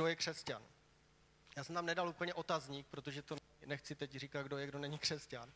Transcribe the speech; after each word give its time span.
kdo 0.00 0.06
je 0.06 0.16
křesťan. 0.16 0.62
Já 1.56 1.64
jsem 1.64 1.74
tam 1.74 1.86
nedal 1.86 2.08
úplně 2.08 2.34
otazník, 2.34 2.86
protože 2.86 3.22
to 3.22 3.36
nechci 3.66 3.94
teď 3.94 4.10
říkat, 4.10 4.42
kdo 4.42 4.58
je, 4.58 4.66
kdo 4.66 4.78
není 4.78 4.98
křesťan, 4.98 5.52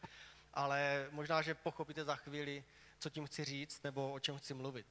ale 0.54 1.08
možná, 1.10 1.42
že 1.42 1.54
pochopíte 1.54 2.04
za 2.04 2.16
chvíli, 2.16 2.64
co 2.98 3.10
tím 3.10 3.26
chci 3.26 3.44
říct, 3.44 3.82
nebo 3.82 4.12
o 4.12 4.20
čem 4.20 4.38
chci 4.38 4.54
mluvit. 4.54 4.86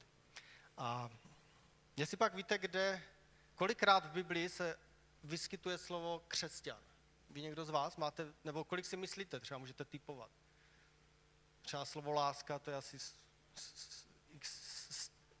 A 0.76 1.10
jestli 1.96 2.16
pak 2.16 2.34
víte, 2.34 2.58
kde, 2.58 3.02
kolikrát 3.54 4.06
v 4.06 4.10
Biblii 4.10 4.48
se 4.48 4.78
vyskytuje 5.24 5.78
slovo 5.78 6.24
křesťan. 6.28 6.78
Vy 7.30 7.42
někdo 7.42 7.64
z 7.64 7.70
vás 7.70 7.96
máte, 7.96 8.32
nebo 8.44 8.64
kolik 8.64 8.86
si 8.86 8.96
myslíte, 8.96 9.40
třeba 9.40 9.58
můžete 9.58 9.84
typovat. 9.84 10.30
Třeba 11.62 11.84
slovo 11.84 12.12
láska, 12.12 12.58
to 12.58 12.70
je 12.70 12.76
asi 12.76 12.98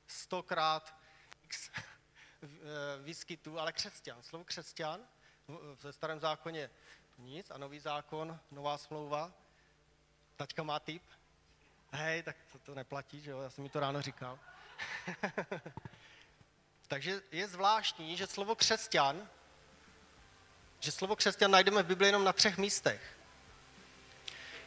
stokrát 0.06 1.03
výskytů, 3.02 3.58
ale 3.60 3.72
křesťan, 3.72 4.22
slovo 4.22 4.44
křesťan 4.44 5.00
ve 5.82 5.92
starém 5.92 6.20
zákoně 6.20 6.70
nic 7.18 7.50
a 7.50 7.58
nový 7.58 7.80
zákon, 7.80 8.38
nová 8.50 8.78
smlouva. 8.78 9.32
Tačka 10.36 10.62
má 10.62 10.80
typ. 10.80 11.02
Hej, 11.92 12.22
tak 12.22 12.36
to, 12.52 12.58
to 12.58 12.74
neplatí, 12.74 13.20
že 13.20 13.30
jo, 13.30 13.40
já 13.40 13.50
jsem 13.50 13.64
mi 13.64 13.70
to 13.70 13.80
ráno 13.80 14.02
říkal. 14.02 14.38
Takže 16.88 17.22
je 17.32 17.48
zvláštní, 17.48 18.16
že 18.16 18.26
slovo 18.26 18.54
křesťan, 18.54 19.28
že 20.80 20.92
slovo 20.92 21.16
křesťan 21.16 21.50
najdeme 21.50 21.82
v 21.82 21.86
Biblii 21.86 22.08
jenom 22.08 22.24
na 22.24 22.32
třech 22.32 22.58
místech. 22.58 23.16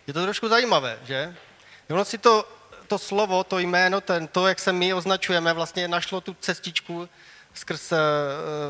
Je 0.08 0.14
to 0.14 0.24
trošku 0.24 0.48
zajímavé, 0.48 1.00
že? 1.04 1.36
Ono 1.90 2.06
si 2.06 2.18
to, 2.18 2.58
to 2.88 2.98
slovo, 3.00 3.44
to 3.44 3.60
jméno, 3.60 4.02
ten, 4.02 4.28
to, 4.28 4.48
jak 4.48 4.60
se 4.60 4.74
my 4.74 4.94
označujeme, 4.94 5.54
vlastně 5.54 5.88
našlo 5.88 6.22
tu 6.22 6.34
cestičku 6.34 7.10
skrz 7.58 7.92
eh, 7.92 7.98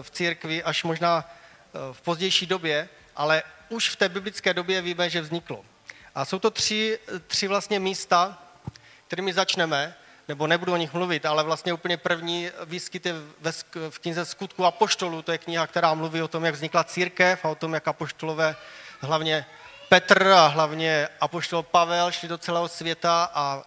v 0.01 0.11
církvi 0.11 0.63
až 0.63 0.83
možná 0.83 1.25
eh, 1.25 1.93
v 1.93 2.01
pozdější 2.01 2.45
době, 2.45 2.89
ale 3.15 3.43
už 3.69 3.89
v 3.89 3.95
té 3.95 4.09
biblické 4.09 4.53
době 4.53 4.81
víme, 4.81 5.09
že 5.09 5.21
vzniklo. 5.21 5.65
A 6.15 6.25
jsou 6.25 6.39
to 6.39 6.51
tři, 6.51 6.99
tři 7.27 7.47
vlastně 7.47 7.79
místa, 7.79 8.43
kterými 9.07 9.33
začneme, 9.33 9.95
nebo 10.27 10.47
nebudu 10.47 10.73
o 10.73 10.77
nich 10.77 10.93
mluvit, 10.93 11.25
ale 11.25 11.43
vlastně 11.43 11.73
úplně 11.73 11.97
první 11.97 12.49
výskyt 12.65 13.05
je 13.05 13.13
ve, 13.39 13.51
v 13.89 13.99
knize 13.99 14.25
Skutku 14.25 14.65
a 14.65 14.71
poštolu. 14.71 15.21
To 15.21 15.31
je 15.31 15.37
kniha, 15.37 15.67
která 15.67 15.93
mluví 15.93 16.21
o 16.21 16.27
tom, 16.27 16.45
jak 16.45 16.55
vznikla 16.55 16.83
církev 16.83 17.45
a 17.45 17.49
o 17.49 17.55
tom, 17.55 17.73
jak 17.73 17.87
apoštolové, 17.87 18.55
hlavně 18.99 19.45
Petr 19.89 20.27
a 20.27 20.47
hlavně 20.47 21.07
apoštol 21.21 21.63
Pavel 21.63 22.11
šli 22.11 22.27
do 22.27 22.37
celého 22.37 22.67
světa 22.67 23.31
a, 23.33 23.63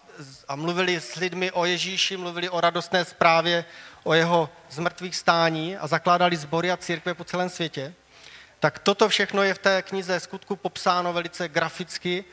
a 0.49 0.57
mluvili 0.57 1.01
s 1.01 1.15
lidmi 1.15 1.51
o 1.51 1.65
Ježíši, 1.65 2.17
mluvili 2.17 2.49
o 2.49 2.61
radostné 2.61 3.05
zprávě, 3.05 3.65
o 4.05 4.15
jeho 4.15 4.51
zmrtvých 4.70 5.17
stání 5.17 5.77
a 5.77 5.87
zakládali 5.87 6.37
sbory 6.37 6.70
a 6.70 6.77
církve 6.77 7.15
po 7.15 7.25
celém 7.25 7.48
světě. 7.48 7.95
Tak 8.61 8.79
toto 8.79 9.09
všechno 9.09 9.43
je 9.43 9.55
v 9.55 9.59
té 9.59 9.83
knize 9.83 10.20
skutku 10.20 10.56
popsáno 10.56 11.12
velice 11.12 11.48
graficky, 11.48 12.25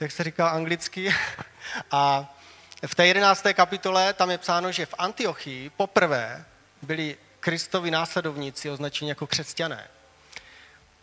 jak 0.00 0.12
se 0.12 0.24
říká 0.24 0.48
anglicky. 0.48 1.14
A 1.90 2.34
v 2.86 2.94
té 2.94 3.06
jedenácté 3.06 3.54
kapitole 3.54 4.12
tam 4.12 4.30
je 4.30 4.38
psáno, 4.38 4.72
že 4.72 4.86
v 4.86 4.94
Antiochii 4.98 5.70
poprvé 5.70 6.44
byli 6.82 7.16
Kristovi 7.40 7.90
následovníci 7.90 8.70
označeni 8.70 9.08
jako 9.08 9.26
křesťané. 9.26 9.88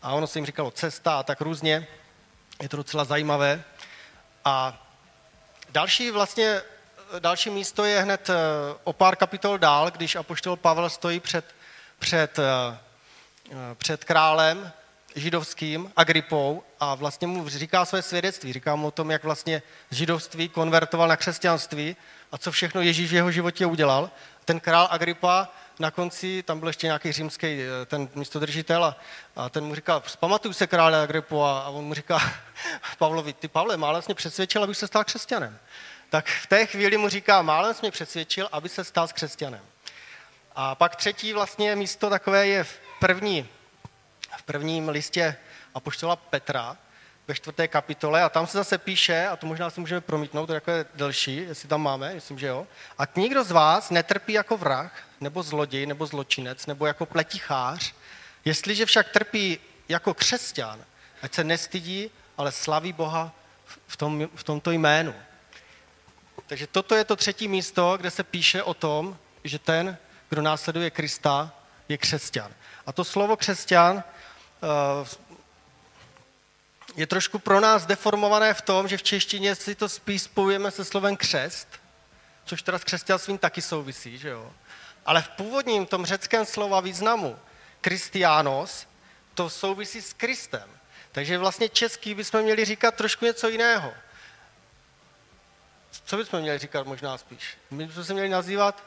A 0.02 0.14
ono 0.14 0.28
se 0.28 0.40
jim 0.40 0.46
říkalo 0.46 0.72
cesta 0.72 1.20
a 1.20 1.24
tak 1.24 1.42
různě. 1.42 1.88
Je 2.62 2.70
to 2.70 2.78
docela 2.78 3.06
zajímavé. 3.06 3.64
A 4.46 4.86
další 5.70 6.12
vlastně, 6.12 6.62
další 7.20 7.50
místo 7.50 7.86
je 7.86 8.02
hned 8.02 8.30
eh, 8.30 8.36
o 8.84 8.94
pár 8.94 9.16
kapitol 9.16 9.58
dál, 9.58 9.92
když 9.92 10.16
apoštol 10.16 10.56
Pavel 10.56 10.90
stojí 10.90 11.20
před, 11.20 11.46
před, 12.00 12.40
eh, 12.40 12.78
před 13.78 14.04
králem 14.04 14.72
židovským, 15.16 15.92
Agripou, 15.96 16.64
a 16.80 16.96
vlastně 16.96 17.28
mu 17.28 17.50
říká 17.50 17.86
své 17.86 18.02
svědectví. 18.02 18.54
Říká 18.54 18.76
mu 18.76 18.88
o 18.88 18.92
tom, 18.92 19.12
jak 19.12 19.24
vlastně 19.24 19.62
židovství 19.92 20.50
konvertoval 20.50 21.08
na 21.08 21.18
křesťanství 21.18 21.96
a 22.32 22.38
co 22.38 22.52
všechno 22.52 22.82
Ježíš 22.82 23.12
v 23.12 23.16
jeho 23.16 23.32
životě 23.32 23.66
udělal. 23.66 24.10
Ten 24.46 24.60
král 24.60 24.88
Agripa 24.92 25.50
na 25.80 25.92
konci, 25.92 26.44
tam 26.44 26.60
byl 26.60 26.70
ještě 26.70 26.88
nějaký 26.88 27.12
římský 27.12 27.62
eh, 27.62 27.86
ten 27.86 28.10
místodržitel 28.16 28.86
a, 28.86 28.98
a 29.36 29.50
ten 29.50 29.64
mu 29.64 29.76
říkal, 29.76 30.04
pamatuju 30.20 30.54
se 30.54 30.68
krále 30.68 31.04
Agripu 31.04 31.44
a, 31.44 31.62
a 31.62 31.70
on 31.70 31.84
mu 31.84 31.94
říká 31.94 32.34
Pavlovi, 32.98 33.34
ty 33.34 33.48
Pavle, 33.48 33.78
málem 33.78 34.04
mě 34.08 34.16
přesvědčil, 34.16 34.64
abych 34.64 34.78
se 34.78 34.88
stal 34.88 35.04
křesťanem. 35.04 35.60
Tak 36.10 36.28
v 36.28 36.48
té 36.48 36.66
chvíli 36.66 36.98
mu 36.98 37.10
říká, 37.10 37.42
málem 37.42 37.76
mě 37.82 37.92
přesvědčil, 37.92 38.50
aby 38.52 38.70
se 38.70 38.84
stal 38.84 39.08
s 39.08 39.14
křesťanem. 39.14 39.62
A 40.56 40.76
pak 40.76 40.96
třetí 40.96 41.34
vlastně 41.34 41.76
místo 41.76 42.10
takové 42.10 42.48
je 42.48 42.64
v 42.64 42.80
první 43.00 43.50
v 44.38 44.44
prvním 44.44 44.90
listě 44.90 45.36
Apoštola 45.74 46.16
Petra 46.16 46.78
ve 47.32 47.36
čtvrté 47.36 47.68
kapitole 47.68 48.24
a 48.24 48.30
tam 48.30 48.48
se 48.48 48.58
zase 48.58 48.78
píše, 48.78 49.28
a 49.28 49.36
to 49.36 49.48
možná 49.48 49.70
si 49.70 49.80
můžeme 49.80 50.02
promítnout, 50.02 50.46
to 50.46 50.72
je 50.72 50.86
delší, 50.96 51.36
jestli 51.36 51.68
tam 51.68 51.82
máme, 51.82 52.14
myslím, 52.14 52.40
že 52.40 52.48
jo. 52.48 52.68
A 52.98 53.04
nikdo 53.16 53.44
z 53.44 53.52
vás 53.52 53.90
netrpí 53.90 54.34
jako 54.34 54.58
vrah, 54.58 54.92
nebo 55.22 55.44
zloděj, 55.44 55.86
nebo 55.86 56.06
zločinec, 56.06 56.66
nebo 56.66 56.86
jako 56.86 57.06
pletichář, 57.06 57.94
jestliže 58.46 58.86
však 58.86 59.10
trpí 59.10 59.60
jako 59.90 60.14
křesťan, 60.14 60.80
ať 61.22 61.34
se 61.34 61.44
nestydí, 61.44 62.12
ale 62.38 62.52
slaví 62.52 62.94
Boha 62.94 63.32
v, 63.88 63.98
tom, 63.98 64.30
v 64.36 64.44
tomto 64.44 64.72
jménu. 64.72 65.16
Takže 66.48 66.68
toto 66.68 66.96
je 66.96 67.06
to 67.06 67.16
třetí 67.16 67.48
místo, 67.48 67.98
kde 67.98 68.12
se 68.12 68.24
píše 68.24 68.64
o 68.64 68.74
tom, 68.74 69.18
že 69.44 69.60
ten, 69.60 69.98
kdo 70.30 70.42
následuje 70.42 70.92
Krista, 70.92 71.54
je 71.90 71.98
křesťan. 71.98 72.52
A 72.86 72.92
to 72.92 73.04
slovo 73.04 73.38
křesťan 73.38 74.04
Eh, 74.64 75.06
je 76.96 77.08
trošku 77.08 77.40
pro 77.40 77.60
nás 77.60 77.86
deformované 77.86 78.54
v 78.54 78.62
tom, 78.62 78.88
že 78.88 78.98
v 78.98 79.04
češtině 79.04 79.56
si 79.56 79.76
to 79.76 79.90
spíš 79.90 80.22
spojujeme 80.22 80.72
se 80.72 80.86
slovem 80.86 81.18
křest, 81.18 81.68
což 82.46 82.62
teda 82.62 82.80
s 82.80 82.84
křesťanstvím 82.84 83.38
taky 83.38 83.62
souvisí, 83.62 84.18
že 84.18 84.30
jo? 84.30 84.54
Ale 85.06 85.22
v 85.22 85.30
původním 85.30 85.86
tom 85.86 86.06
řeckém 86.06 86.46
slova 86.46 86.80
významu 86.80 87.40
kristiános 87.82 88.88
to 89.34 89.50
souvisí 89.50 90.02
s 90.02 90.14
Kristem. 90.14 90.70
Takže 91.12 91.38
vlastně 91.38 91.70
český 91.70 92.16
bychom 92.16 92.42
měli 92.42 92.66
říkat 92.66 92.96
trošku 92.96 93.26
něco 93.26 93.50
jiného. 93.50 93.94
Co 96.06 96.18
bychom 96.18 96.40
měli 96.40 96.58
říkat 96.58 96.88
možná 96.88 97.18
spíš? 97.18 97.58
My 97.72 97.86
bychom 97.86 98.04
se 98.04 98.14
měli 98.14 98.30
nazývat 98.30 98.84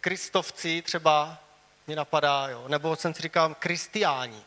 kristovci 0.00 0.82
třeba, 0.82 1.38
mě 1.86 1.96
napadá, 1.96 2.48
jo. 2.48 2.64
nebo 2.68 2.96
jsem 2.96 3.14
si 3.14 3.22
říkal 3.22 3.54
kristiáni. 3.54 4.42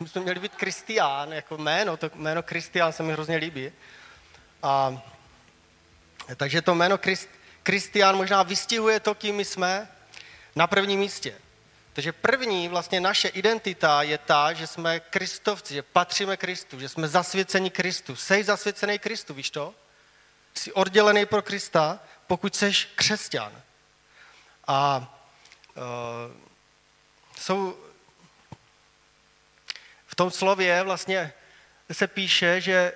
My 0.00 0.08
jsme 0.08 0.20
měli 0.20 0.40
být 0.40 0.54
kristián, 0.54 1.32
jako 1.32 1.56
jméno, 1.56 1.96
to 1.96 2.10
jméno 2.14 2.42
kristián 2.42 2.92
se 2.92 3.02
mi 3.02 3.12
hrozně 3.12 3.36
líbí. 3.36 3.72
A, 4.62 5.02
takže 6.36 6.62
to 6.62 6.74
jméno 6.74 6.98
Krist, 6.98 7.28
kristián 7.62 8.16
možná 8.16 8.42
vystihuje 8.42 9.00
to, 9.00 9.14
kým 9.14 9.36
my 9.36 9.44
jsme 9.44 9.88
na 10.56 10.66
prvním 10.66 11.00
místě. 11.00 11.34
Takže 11.92 12.12
první 12.12 12.68
vlastně 12.68 13.00
naše 13.00 13.28
identita 13.28 14.02
je 14.02 14.18
ta, 14.18 14.52
že 14.52 14.66
jsme 14.66 15.00
kristovci, 15.00 15.74
že 15.74 15.82
patříme 15.82 16.36
Kristu, 16.36 16.80
že 16.80 16.88
jsme 16.88 17.08
zasvěceni 17.08 17.70
Kristu. 17.70 18.16
Sej 18.16 18.42
zasvěcený 18.42 18.98
Kristu, 18.98 19.34
víš 19.34 19.50
to? 19.50 19.74
Jsi 20.54 20.72
oddělený 20.72 21.26
pro 21.26 21.42
Krista, 21.42 22.00
pokud 22.26 22.56
jsi 22.56 22.72
křesťan. 22.94 23.62
A 24.66 25.08
uh, 25.74 25.82
jsou 27.38 27.78
tom 30.18 30.30
slově 30.30 30.82
vlastně 30.82 31.32
se 31.92 32.06
píše, 32.06 32.60
že 32.60 32.92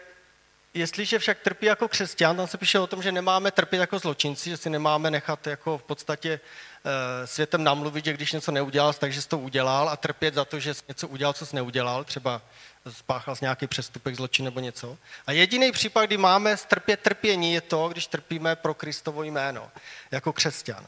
jestliže 0.74 1.18
však 1.18 1.38
trpí 1.38 1.66
jako 1.66 1.88
křesťan, 1.88 2.36
tam 2.36 2.46
se 2.46 2.58
píše 2.58 2.78
o 2.78 2.86
tom, 2.86 3.02
že 3.02 3.12
nemáme 3.12 3.50
trpět 3.50 3.78
jako 3.78 3.98
zločinci, 3.98 4.50
že 4.50 4.56
si 4.56 4.70
nemáme 4.70 5.10
nechat 5.10 5.46
jako 5.46 5.78
v 5.78 5.82
podstatě 5.82 6.40
e, 6.40 7.26
světem 7.26 7.64
namluvit, 7.64 8.04
že 8.04 8.12
když 8.12 8.32
něco 8.32 8.52
neudělal, 8.52 8.92
takže 8.92 9.22
jsi 9.22 9.28
to 9.28 9.38
udělal 9.38 9.88
a 9.88 9.96
trpět 9.96 10.34
za 10.34 10.44
to, 10.44 10.60
že 10.60 10.74
jsi 10.74 10.82
něco 10.88 11.08
udělal, 11.08 11.32
co 11.32 11.46
jsi 11.46 11.56
neudělal, 11.56 12.04
třeba 12.04 12.42
spáchal 12.90 13.36
jsi 13.36 13.44
nějaký 13.44 13.66
přestupek, 13.66 14.16
zločin 14.16 14.44
nebo 14.44 14.60
něco. 14.60 14.98
A 15.26 15.32
jediný 15.32 15.72
případ, 15.72 16.06
kdy 16.06 16.16
máme 16.16 16.56
strpět 16.56 17.00
trpění, 17.00 17.54
je 17.54 17.60
to, 17.60 17.88
když 17.88 18.06
trpíme 18.06 18.56
pro 18.56 18.74
Kristovo 18.74 19.22
jméno, 19.22 19.70
jako 20.10 20.32
křesťan. 20.32 20.86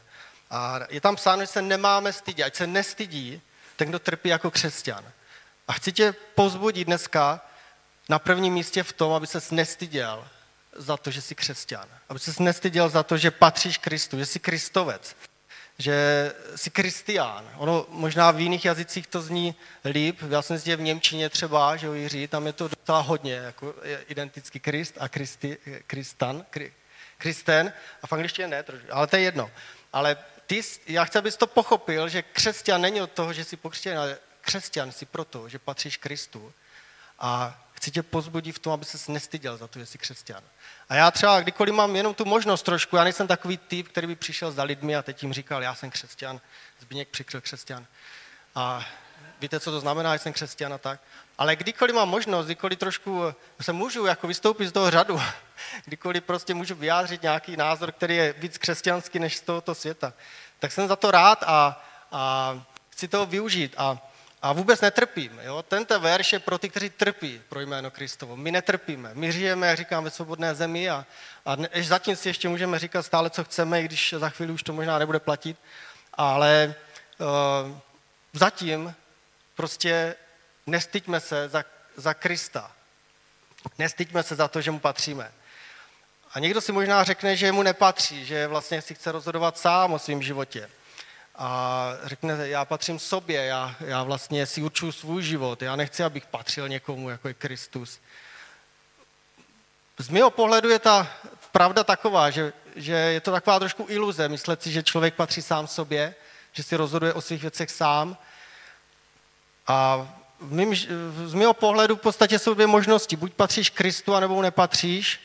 A 0.51 0.79
je 0.89 1.01
tam 1.01 1.15
psáno, 1.15 1.41
že 1.41 1.47
se 1.47 1.61
nemáme 1.61 2.13
stydět, 2.13 2.45
ať 2.45 2.55
se 2.55 2.67
nestydí 2.67 3.41
ten, 3.75 3.89
kdo 3.89 3.99
trpí 3.99 4.29
jako 4.29 4.51
křesťan. 4.51 5.05
A 5.67 5.73
chci 5.73 5.91
tě 5.91 6.15
pozbudit 6.35 6.87
dneska 6.87 7.41
na 8.09 8.19
prvním 8.19 8.53
místě 8.53 8.83
v 8.83 8.93
tom, 8.93 9.13
aby 9.13 9.27
ses 9.27 9.51
nestyděl 9.51 10.27
za 10.75 10.97
to, 10.97 11.11
že 11.11 11.21
jsi 11.21 11.35
křesťan. 11.35 11.87
Aby 12.09 12.19
ses 12.19 12.39
nestyděl 12.39 12.89
za 12.89 13.03
to, 13.03 13.17
že 13.17 13.31
patříš 13.31 13.77
Kristu, 13.77 14.17
že 14.17 14.25
jsi 14.25 14.39
kristovec, 14.39 15.15
že 15.77 15.95
jsi 16.55 16.69
kristián. 16.69 17.49
Ono 17.57 17.85
možná 17.89 18.31
v 18.31 18.39
jiných 18.39 18.65
jazycích 18.65 19.07
to 19.07 19.21
zní 19.21 19.55
líp. 19.85 20.19
Já 20.29 20.41
jsem 20.41 20.57
zde 20.57 20.75
v 20.75 20.81
Němčině 20.81 21.29
třeba, 21.29 21.75
že 21.75 21.87
jo, 21.87 21.93
Jiří, 21.93 22.27
tam 22.27 22.47
je 22.47 22.53
to 22.53 22.67
docela 22.67 22.99
hodně, 22.99 23.33
jako 23.33 23.75
identický 24.07 24.59
Krist 24.59 24.97
a 24.99 25.09
Kristi, 25.09 25.57
Kristan, 25.87 26.45
Kristen, 27.17 27.73
a 28.01 28.07
v 28.07 28.13
angličtině 28.13 28.47
ne, 28.47 28.63
ale 28.91 29.07
to 29.07 29.15
je 29.15 29.21
jedno 29.21 29.51
ale 29.95 30.17
ty, 30.45 30.61
já 30.87 31.05
chci, 31.05 31.17
abys 31.17 31.37
to 31.37 31.47
pochopil, 31.47 32.09
že 32.09 32.21
křesťan 32.21 32.81
není 32.81 33.01
od 33.01 33.11
toho, 33.11 33.33
že 33.33 33.43
jsi 33.43 33.57
pokřtěn, 33.57 33.99
ale 33.99 34.17
křesťan 34.45 34.91
si 34.91 35.05
proto, 35.05 35.49
že 35.49 35.59
patříš 35.59 35.97
Kristu. 35.97 36.53
A 37.19 37.61
chci 37.73 37.91
tě 37.91 38.03
pozbudit 38.03 38.55
v 38.55 38.59
tom, 38.59 38.73
aby 38.73 38.85
ses 38.85 39.07
nestyděl 39.07 39.57
za 39.57 39.67
to, 39.67 39.79
že 39.79 39.85
jsi 39.85 39.97
křesťan. 39.97 40.43
A 40.89 40.95
já 40.95 41.11
třeba, 41.11 41.41
kdykoliv 41.41 41.73
mám 41.73 41.95
jenom 41.95 42.13
tu 42.13 42.25
možnost 42.25 42.63
trošku, 42.63 42.95
já 42.95 43.03
nejsem 43.03 43.27
takový 43.27 43.57
typ, 43.57 43.87
který 43.87 44.07
by 44.07 44.15
přišel 44.15 44.51
za 44.51 44.63
lidmi 44.63 44.95
a 44.95 45.01
teď 45.01 45.23
jim 45.23 45.33
říkal, 45.33 45.63
já 45.63 45.75
jsem 45.75 45.91
křesťan, 45.91 46.41
Zbigněk 46.79 47.09
přikryl 47.09 47.41
křesťan. 47.41 47.85
A 48.55 48.85
víte, 49.39 49.59
co 49.59 49.71
to 49.71 49.79
znamená, 49.79 50.15
že 50.15 50.19
jsem 50.19 50.33
křesťan 50.33 50.73
a 50.73 50.77
tak. 50.77 50.99
Ale 51.37 51.55
kdykoliv 51.55 51.95
mám 51.95 52.09
možnost, 52.09 52.45
kdykoliv 52.45 52.79
trošku 52.79 53.23
se 53.61 53.73
můžu 53.73 54.05
jako 54.05 54.27
vystoupit 54.27 54.67
z 54.67 54.71
toho 54.71 54.91
řadu, 54.91 55.21
kdykoliv 55.85 56.23
prostě 56.23 56.53
můžu 56.53 56.75
vyjádřit 56.75 57.21
nějaký 57.21 57.57
názor, 57.57 57.91
který 57.91 58.15
je 58.15 58.33
víc 58.33 58.57
křesťanský 58.57 59.19
než 59.19 59.37
z 59.37 59.41
tohoto 59.41 59.75
světa, 59.75 60.13
tak 60.59 60.71
jsem 60.71 60.87
za 60.87 60.95
to 60.95 61.11
rád 61.11 61.43
a, 61.47 61.83
a 62.11 62.63
chci 62.89 63.07
toho 63.07 63.25
využít. 63.25 63.75
A 63.77 63.97
a 64.45 64.53
vůbec 64.53 64.81
netrpím. 64.81 65.39
Jo? 65.43 65.63
Tento 65.63 65.99
verš 65.99 66.33
je 66.33 66.39
pro 66.39 66.57
ty, 66.57 66.69
kteří 66.69 66.89
trpí 66.89 67.41
pro 67.49 67.59
jméno 67.59 67.91
Kristovo. 67.91 68.35
My 68.35 68.51
netrpíme. 68.51 69.11
My 69.13 69.31
žijeme, 69.31 69.67
jak 69.67 69.77
říkám, 69.77 70.03
ve 70.03 70.09
svobodné 70.09 70.55
zemi 70.55 70.89
a, 70.89 71.05
a 71.45 71.57
zatím 71.81 72.15
si 72.15 72.29
ještě 72.29 72.49
můžeme 72.49 72.79
říkat 72.79 73.03
stále, 73.03 73.29
co 73.29 73.43
chceme, 73.43 73.81
i 73.81 73.85
když 73.85 74.15
za 74.17 74.29
chvíli 74.29 74.53
už 74.53 74.63
to 74.63 74.73
možná 74.73 74.99
nebude 74.99 75.19
platit. 75.19 75.57
Ale 76.13 76.75
uh, 77.17 77.77
zatím 78.33 78.95
prostě 79.55 80.15
nestyďme 80.67 81.19
se 81.19 81.49
za, 81.49 81.63
za 81.95 82.13
Krista. 82.13 82.71
Nestyďme 83.79 84.23
se 84.23 84.35
za 84.35 84.47
to, 84.47 84.61
že 84.61 84.71
mu 84.71 84.79
patříme. 84.79 85.31
A 86.33 86.39
někdo 86.39 86.61
si 86.61 86.71
možná 86.71 87.03
řekne, 87.03 87.35
že 87.35 87.51
mu 87.51 87.63
nepatří, 87.63 88.25
že 88.25 88.47
vlastně 88.47 88.81
si 88.81 88.95
chce 88.95 89.11
rozhodovat 89.11 89.57
sám 89.57 89.93
o 89.93 89.99
svém 89.99 90.21
životě 90.21 90.69
a 91.37 91.91
řekne, 92.03 92.47
já 92.47 92.65
patřím 92.65 92.99
sobě, 92.99 93.45
já, 93.45 93.75
já 93.79 94.03
vlastně 94.03 94.45
si 94.45 94.61
určuju 94.61 94.91
svůj 94.91 95.23
život, 95.23 95.61
já 95.61 95.75
nechci, 95.75 96.03
abych 96.03 96.25
patřil 96.25 96.69
někomu, 96.69 97.09
jako 97.09 97.27
je 97.27 97.33
Kristus. 97.33 97.99
Z 99.97 100.09
mého 100.09 100.31
pohledu 100.31 100.69
je 100.69 100.79
ta 100.79 101.07
pravda 101.51 101.83
taková, 101.83 102.29
že, 102.29 102.53
že 102.75 102.93
je 102.93 103.21
to 103.21 103.31
taková 103.31 103.59
trošku 103.59 103.85
iluze, 103.89 104.29
myslet 104.29 104.63
si, 104.63 104.71
že 104.71 104.83
člověk 104.83 105.15
patří 105.15 105.41
sám 105.41 105.67
sobě, 105.67 106.15
že 106.53 106.63
si 106.63 106.75
rozhoduje 106.75 107.13
o 107.13 107.21
svých 107.21 107.41
věcech 107.41 107.71
sám. 107.71 108.17
A 109.67 110.07
v 110.39 110.51
mým, 110.51 110.75
z 111.25 111.33
mého 111.33 111.53
pohledu 111.53 111.95
v 111.95 112.01
podstatě 112.01 112.39
jsou 112.39 112.53
dvě 112.53 112.67
možnosti. 112.67 113.15
Buď 113.15 113.33
patříš 113.33 113.69
Kristu, 113.69 114.15
anebo 114.15 114.41
nepatříš. 114.41 115.19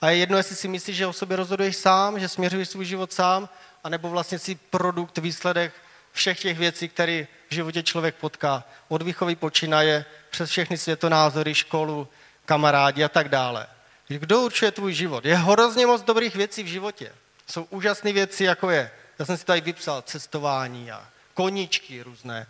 A 0.00 0.10
je 0.10 0.16
jedno, 0.16 0.36
jestli 0.36 0.56
si 0.56 0.68
myslíš, 0.68 0.96
že 0.96 1.06
o 1.06 1.12
sobě 1.12 1.36
rozhoduješ 1.36 1.76
sám, 1.76 2.20
že 2.20 2.28
směřuješ 2.28 2.68
svůj 2.68 2.84
život 2.84 3.12
sám, 3.12 3.48
anebo 3.84 4.10
vlastně 4.10 4.38
si 4.38 4.54
produkt, 4.54 5.18
výsledek 5.18 5.72
všech 6.12 6.40
těch 6.40 6.58
věcí, 6.58 6.88
které 6.88 7.26
v 7.50 7.54
životě 7.54 7.82
člověk 7.82 8.14
potká. 8.14 8.64
Od 8.88 9.02
výchovy 9.02 9.36
počínaje 9.36 10.04
přes 10.30 10.50
všechny 10.50 10.78
světonázory, 10.78 11.54
školu, 11.54 12.08
kamarádi 12.44 13.04
a 13.04 13.08
tak 13.08 13.28
dále. 13.28 13.66
Kdo 14.08 14.40
určuje 14.40 14.70
tvůj 14.70 14.94
život? 14.94 15.24
Je 15.24 15.36
hrozně 15.36 15.86
moc 15.86 16.02
dobrých 16.02 16.34
věcí 16.34 16.62
v 16.62 16.66
životě. 16.66 17.12
Jsou 17.46 17.62
úžasné 17.64 18.12
věci, 18.12 18.44
jako 18.44 18.70
je, 18.70 18.90
já 19.18 19.24
jsem 19.24 19.36
si 19.36 19.44
tady 19.44 19.60
vypsal, 19.60 20.02
cestování 20.02 20.90
a 20.90 21.08
koníčky 21.34 22.02
různé. 22.02 22.46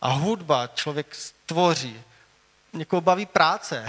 A 0.00 0.08
hudba, 0.08 0.66
člověk 0.74 1.14
stvoří. 1.14 2.02
Někoho 2.72 3.00
baví 3.00 3.26
práce. 3.26 3.86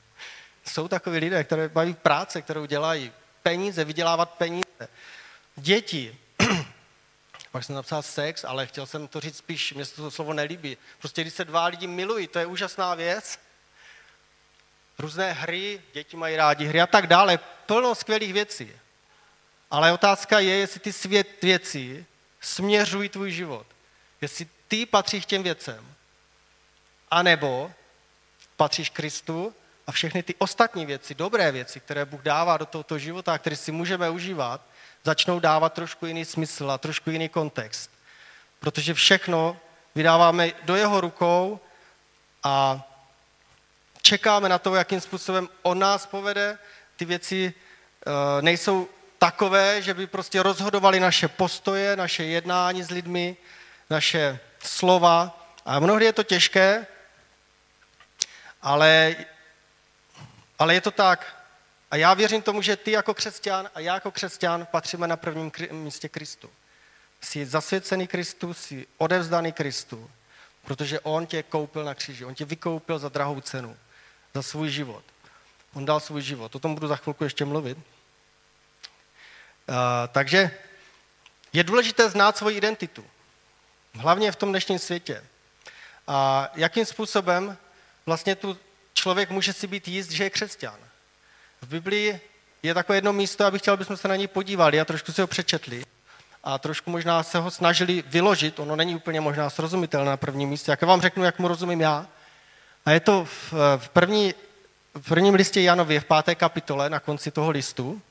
Jsou 0.64 0.88
takový 0.88 1.18
lidé, 1.18 1.44
které 1.44 1.68
baví 1.68 1.94
práce, 1.94 2.42
kterou 2.42 2.64
dělají. 2.64 3.12
Peníze, 3.42 3.84
vydělávat 3.84 4.30
peníze 4.30 4.88
děti. 5.60 6.18
Pak 7.52 7.64
jsem 7.64 7.74
napsal 7.74 8.02
sex, 8.02 8.44
ale 8.44 8.66
chtěl 8.66 8.86
jsem 8.86 9.08
to 9.08 9.20
říct 9.20 9.36
spíš, 9.36 9.72
mě 9.72 9.84
se 9.84 9.96
to 9.96 10.10
slovo 10.10 10.32
nelíbí. 10.32 10.76
Prostě 10.98 11.22
když 11.22 11.34
se 11.34 11.44
dva 11.44 11.66
lidi 11.66 11.86
milují, 11.86 12.26
to 12.26 12.38
je 12.38 12.46
úžasná 12.46 12.94
věc. 12.94 13.38
Různé 14.98 15.32
hry, 15.32 15.82
děti 15.92 16.16
mají 16.16 16.36
rádi 16.36 16.66
hry 16.66 16.80
a 16.80 16.86
tak 16.86 17.06
dále. 17.06 17.38
Plno 17.66 17.94
skvělých 17.94 18.32
věcí. 18.32 18.72
Ale 19.70 19.92
otázka 19.92 20.38
je, 20.38 20.54
jestli 20.56 20.80
ty 20.80 20.92
svět 20.92 21.42
věcí 21.42 22.06
směřují 22.40 23.08
tvůj 23.08 23.30
život. 23.32 23.66
Jestli 24.20 24.46
ty 24.68 24.86
patříš 24.86 25.26
těm 25.26 25.42
věcem. 25.42 25.94
A 27.10 27.22
nebo 27.22 27.72
patříš 28.56 28.90
Kristu 28.90 29.54
a 29.86 29.92
všechny 29.92 30.22
ty 30.22 30.34
ostatní 30.38 30.86
věci, 30.86 31.14
dobré 31.14 31.52
věci, 31.52 31.80
které 31.80 32.04
Bůh 32.04 32.22
dává 32.22 32.56
do 32.56 32.66
tohoto 32.66 32.98
života, 32.98 33.38
které 33.38 33.56
si 33.56 33.72
můžeme 33.72 34.10
užívat, 34.10 34.60
začnou 35.04 35.40
dávat 35.40 35.72
trošku 35.72 36.06
jiný 36.06 36.24
smysl 36.24 36.70
a 36.70 36.78
trošku 36.78 37.10
jiný 37.10 37.28
kontext. 37.28 37.90
Protože 38.60 38.94
všechno 38.94 39.56
vydáváme 39.94 40.52
do 40.62 40.76
jeho 40.76 41.00
rukou 41.00 41.60
a 42.42 42.82
čekáme 44.02 44.48
na 44.48 44.58
to, 44.58 44.74
jakým 44.74 45.00
způsobem 45.00 45.48
on 45.62 45.78
nás 45.78 46.06
povede. 46.06 46.58
Ty 46.96 47.04
věci 47.04 47.54
uh, 48.06 48.42
nejsou 48.42 48.88
takové, 49.18 49.82
že 49.82 49.94
by 49.94 50.06
prostě 50.06 50.42
rozhodovali 50.42 51.00
naše 51.00 51.28
postoje, 51.28 51.96
naše 51.96 52.24
jednání 52.24 52.82
s 52.82 52.90
lidmi, 52.90 53.36
naše 53.90 54.38
slova. 54.64 55.46
A 55.64 55.78
mnohdy 55.78 56.04
je 56.04 56.12
to 56.12 56.22
těžké, 56.22 56.86
ale, 58.62 59.16
ale 60.58 60.74
je 60.74 60.80
to 60.80 60.90
tak. 60.90 61.39
A 61.90 61.96
já 61.96 62.14
věřím 62.14 62.42
tomu, 62.42 62.62
že 62.62 62.76
ty 62.76 62.90
jako 62.90 63.14
křesťan 63.14 63.70
a 63.74 63.80
já 63.80 63.94
jako 63.94 64.10
křesťan 64.10 64.66
patříme 64.66 65.06
na 65.06 65.16
prvním 65.16 65.52
místě 65.70 66.08
Kristu. 66.08 66.50
Jsi 67.20 67.46
zasvěcený 67.46 68.06
Kristu, 68.06 68.54
jsi 68.54 68.86
odevzdaný 68.98 69.52
Kristu, 69.52 70.10
protože 70.64 71.00
On 71.00 71.26
tě 71.26 71.42
koupil 71.42 71.84
na 71.84 71.94
kříži, 71.94 72.24
On 72.24 72.34
tě 72.34 72.44
vykoupil 72.44 72.98
za 72.98 73.08
drahou 73.08 73.40
cenu, 73.40 73.76
za 74.34 74.42
svůj 74.42 74.70
život. 74.70 75.04
On 75.74 75.84
dal 75.84 76.00
svůj 76.00 76.22
život. 76.22 76.54
O 76.54 76.58
tom 76.58 76.74
budu 76.74 76.88
za 76.88 76.96
chvilku 76.96 77.24
ještě 77.24 77.44
mluvit. 77.44 77.78
Uh, 77.78 77.84
takže 80.12 80.50
je 81.52 81.64
důležité 81.64 82.10
znát 82.10 82.36
svoji 82.36 82.56
identitu. 82.56 83.04
Hlavně 83.94 84.32
v 84.32 84.36
tom 84.36 84.48
dnešním 84.48 84.78
světě. 84.78 85.24
A 86.06 86.48
jakým 86.54 86.84
způsobem 86.84 87.58
vlastně 88.06 88.34
tu 88.34 88.58
člověk 88.94 89.30
může 89.30 89.52
si 89.52 89.66
být 89.66 89.88
jíst, 89.88 90.10
že 90.10 90.24
je 90.24 90.30
křesťan. 90.30 90.89
V 91.62 91.68
Biblii 91.68 92.20
je 92.62 92.74
takové 92.74 92.96
jedno 92.96 93.12
místo, 93.12 93.44
abych 93.44 93.62
chtěl, 93.62 93.74
abychom 93.74 93.96
se 93.96 94.08
na 94.08 94.16
něj 94.16 94.26
podívali 94.26 94.80
a 94.80 94.84
trošku 94.84 95.12
si 95.12 95.20
ho 95.20 95.26
přečetli 95.26 95.84
a 96.44 96.58
trošku 96.58 96.90
možná 96.90 97.22
se 97.22 97.38
ho 97.38 97.50
snažili 97.50 98.04
vyložit. 98.06 98.58
Ono 98.58 98.76
není 98.76 98.96
úplně 98.96 99.20
možná 99.20 99.50
srozumitelné 99.50 100.10
na 100.10 100.16
prvním 100.16 100.48
místě. 100.48 100.70
Jak 100.70 100.82
vám 100.82 101.00
řeknu, 101.00 101.24
jak 101.24 101.38
mu 101.38 101.48
rozumím 101.48 101.80
já. 101.80 102.06
A 102.86 102.90
je 102.90 103.00
to 103.00 103.24
v, 103.24 103.88
první, 103.92 104.34
v 104.94 105.08
prvním 105.08 105.34
listě 105.34 105.60
Janově, 105.60 106.00
v 106.00 106.04
páté 106.04 106.34
kapitole, 106.34 106.90
na 106.90 107.00
konci 107.00 107.30
toho 107.30 107.50
listu. 107.50 108.02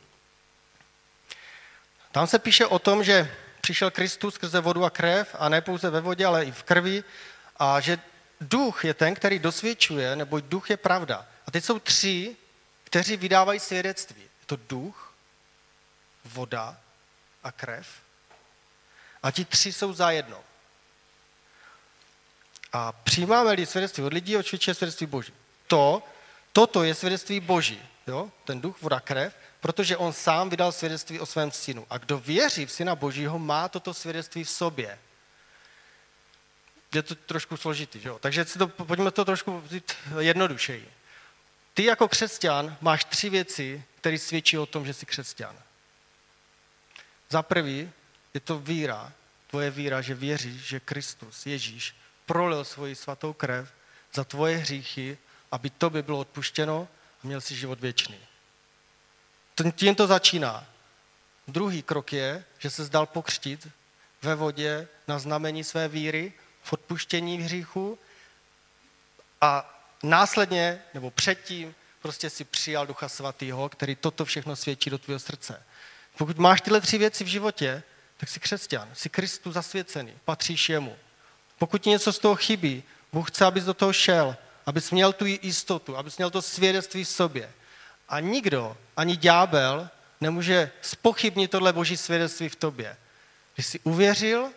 Tam 2.11 2.27
se 2.27 2.39
píše 2.39 2.65
o 2.65 2.79
tom, 2.79 3.03
že 3.03 3.31
přišel 3.61 3.91
Kristus 3.91 4.33
skrze 4.33 4.59
vodu 4.59 4.85
a 4.85 4.89
krev, 4.89 5.35
a 5.39 5.49
ne 5.49 5.61
pouze 5.61 5.89
ve 5.89 6.01
vodě, 6.01 6.25
ale 6.25 6.45
i 6.45 6.51
v 6.51 6.63
krvi, 6.63 7.03
a 7.57 7.79
že 7.79 7.99
duch 8.41 8.85
je 8.85 8.93
ten, 8.93 9.15
který 9.15 9.39
dosvědčuje, 9.39 10.15
nebo 10.15 10.39
duch 10.39 10.69
je 10.69 10.77
pravda. 10.77 11.25
A 11.47 11.51
teď 11.51 11.63
jsou 11.63 11.79
tři 11.79 12.35
kteří 12.89 13.17
vydávají 13.17 13.59
svědectví. 13.59 14.21
Je 14.21 14.45
to 14.45 14.55
duch, 14.55 15.13
voda 16.25 16.77
a 17.43 17.51
krev. 17.51 17.87
A 19.23 19.31
ti 19.31 19.45
tři 19.45 19.73
jsou 19.73 19.93
zajedno. 19.93 20.43
A 22.73 22.91
přijímáme-li 22.91 23.65
svědectví 23.65 24.03
od 24.03 24.13
lidí, 24.13 24.37
očividně 24.37 24.73
svědectví 24.73 25.07
Boží. 25.07 25.33
To, 25.67 26.03
toto 26.53 26.83
je 26.83 26.95
svědectví 26.95 27.39
Boží, 27.39 27.81
jo? 28.07 28.31
ten 28.45 28.61
duch, 28.61 28.81
voda, 28.81 28.99
krev, 28.99 29.35
protože 29.59 29.97
on 29.97 30.13
sám 30.13 30.49
vydal 30.49 30.71
svědectví 30.71 31.19
o 31.19 31.25
svém 31.25 31.51
synu. 31.51 31.87
A 31.89 31.97
kdo 31.97 32.17
věří 32.17 32.65
v 32.65 32.71
syna 32.71 32.95
Božího, 32.95 33.39
má 33.39 33.69
toto 33.69 33.93
svědectví 33.93 34.43
v 34.43 34.49
sobě. 34.49 34.99
Je 36.93 37.03
to 37.03 37.15
trošku 37.15 37.57
složitý, 37.57 37.99
jo? 38.03 38.19
Takže 38.19 38.45
si 38.45 38.59
to, 38.59 38.67
pojďme 38.67 39.11
to 39.11 39.25
trošku 39.25 39.63
jednodušeji. 40.19 40.98
Ty 41.79 41.85
jako 41.85 42.07
křesťan 42.07 42.77
máš 42.81 43.05
tři 43.05 43.29
věci, 43.29 43.83
které 43.95 44.17
svědčí 44.17 44.57
o 44.57 44.65
tom, 44.65 44.85
že 44.85 44.93
jsi 44.93 45.05
křesťan. 45.05 45.55
Za 47.29 47.43
prvý 47.43 47.91
je 48.33 48.39
to 48.39 48.59
víra, 48.59 49.13
tvoje 49.47 49.71
víra, 49.71 50.01
že 50.01 50.15
věříš, 50.15 50.61
že 50.61 50.79
Kristus, 50.79 51.45
Ježíš, 51.45 51.95
prolil 52.25 52.65
svoji 52.65 52.95
svatou 52.95 53.33
krev 53.33 53.71
za 54.13 54.23
tvoje 54.23 54.57
hříchy, 54.57 55.17
aby 55.51 55.69
to 55.69 55.89
by 55.89 56.03
bylo 56.03 56.19
odpuštěno 56.19 56.87
a 57.23 57.27
měl 57.27 57.41
si 57.41 57.55
život 57.55 57.79
věčný. 57.79 58.19
Tím 59.75 59.95
to 59.95 60.07
začíná. 60.07 60.65
Druhý 61.47 61.83
krok 61.83 62.13
je, 62.13 62.45
že 62.57 62.69
se 62.69 62.83
zdal 62.83 63.05
pokřtit 63.05 63.67
ve 64.21 64.35
vodě 64.35 64.87
na 65.07 65.19
znamení 65.19 65.63
své 65.63 65.87
víry 65.87 66.33
v 66.63 66.73
odpuštění 66.73 67.37
hříchu 67.37 67.99
a 69.41 69.78
následně 70.03 70.81
nebo 70.93 71.11
předtím 71.11 71.75
prostě 72.01 72.29
si 72.29 72.43
přijal 72.43 72.87
Ducha 72.87 73.09
Svatého, 73.09 73.69
který 73.69 73.95
toto 73.95 74.25
všechno 74.25 74.55
svědčí 74.55 74.89
do 74.89 74.97
tvého 74.97 75.19
srdce. 75.19 75.63
Pokud 76.17 76.37
máš 76.37 76.61
tyhle 76.61 76.81
tři 76.81 76.97
věci 76.97 77.23
v 77.23 77.27
životě, 77.27 77.83
tak 78.17 78.29
jsi 78.29 78.39
křesťan, 78.39 78.89
jsi 78.93 79.09
Kristu 79.09 79.51
zasvěcený, 79.51 80.13
patříš 80.25 80.69
jemu. 80.69 80.95
Pokud 81.57 81.81
ti 81.81 81.89
něco 81.89 82.13
z 82.13 82.19
toho 82.19 82.35
chybí, 82.35 82.83
Bůh 83.13 83.31
chce, 83.31 83.45
abys 83.45 83.63
do 83.63 83.73
toho 83.73 83.93
šel, 83.93 84.35
abys 84.65 84.91
měl 84.91 85.13
tu 85.13 85.25
jistotu, 85.25 85.97
abys 85.97 86.17
měl 86.17 86.29
to 86.29 86.41
svědectví 86.41 87.03
v 87.03 87.07
sobě. 87.07 87.51
A 88.09 88.19
nikdo, 88.19 88.77
ani 88.97 89.15
ďábel, 89.15 89.89
nemůže 90.21 90.71
spochybnit 90.81 91.51
tohle 91.51 91.73
boží 91.73 91.97
svědectví 91.97 92.49
v 92.49 92.55
tobě. 92.55 92.97
Když 93.55 93.65
jsi 93.65 93.79
uvěřil, 93.83 94.49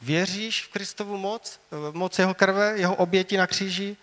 věříš 0.00 0.64
v 0.64 0.68
Kristovu 0.68 1.16
moc, 1.16 1.60
moc 1.92 2.18
jeho 2.18 2.34
krve, 2.34 2.74
jeho 2.76 2.94
oběti 2.94 3.36
na 3.36 3.46
kříži, 3.46 3.96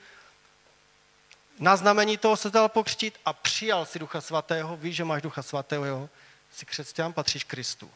na 1.60 1.76
znamení 1.76 2.18
toho 2.18 2.38
se 2.38 2.50
dal 2.50 2.70
pokřtít 2.70 3.14
a 3.26 3.34
přijal 3.34 3.86
si 3.86 4.00
Ducha 4.00 4.22
Svatého, 4.22 4.78
víš, 4.78 4.96
že 4.96 5.04
máš 5.04 5.22
Ducha 5.22 5.42
Svatého, 5.42 5.86
jo? 5.86 6.10
jsi 6.52 6.66
křesťan, 6.66 7.14
patříš 7.14 7.44
Kristu. 7.44 7.90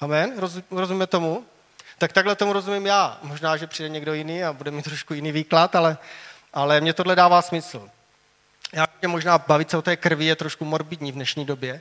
Amen? 0.00 0.40
Rozumíme 0.70 1.06
tomu? 1.06 1.46
Tak 1.98 2.12
takhle 2.12 2.36
tomu 2.36 2.52
rozumím 2.52 2.86
já. 2.86 3.18
Možná, 3.22 3.56
že 3.56 3.66
přijde 3.66 3.88
někdo 3.88 4.14
jiný 4.14 4.44
a 4.44 4.52
bude 4.52 4.70
mít 4.70 4.82
trošku 4.82 5.14
jiný 5.14 5.32
výklad, 5.32 5.76
ale, 5.76 5.98
ale 6.52 6.80
mě 6.80 6.92
tohle 6.92 7.16
dává 7.16 7.42
smysl. 7.42 7.90
Já 8.72 8.86
možná 9.06 9.38
bavit 9.38 9.70
se 9.70 9.76
o 9.76 9.82
té 9.82 9.96
krvi 9.96 10.24
je 10.24 10.36
trošku 10.36 10.64
morbidní 10.64 11.12
v 11.12 11.14
dnešní 11.14 11.44
době, 11.44 11.80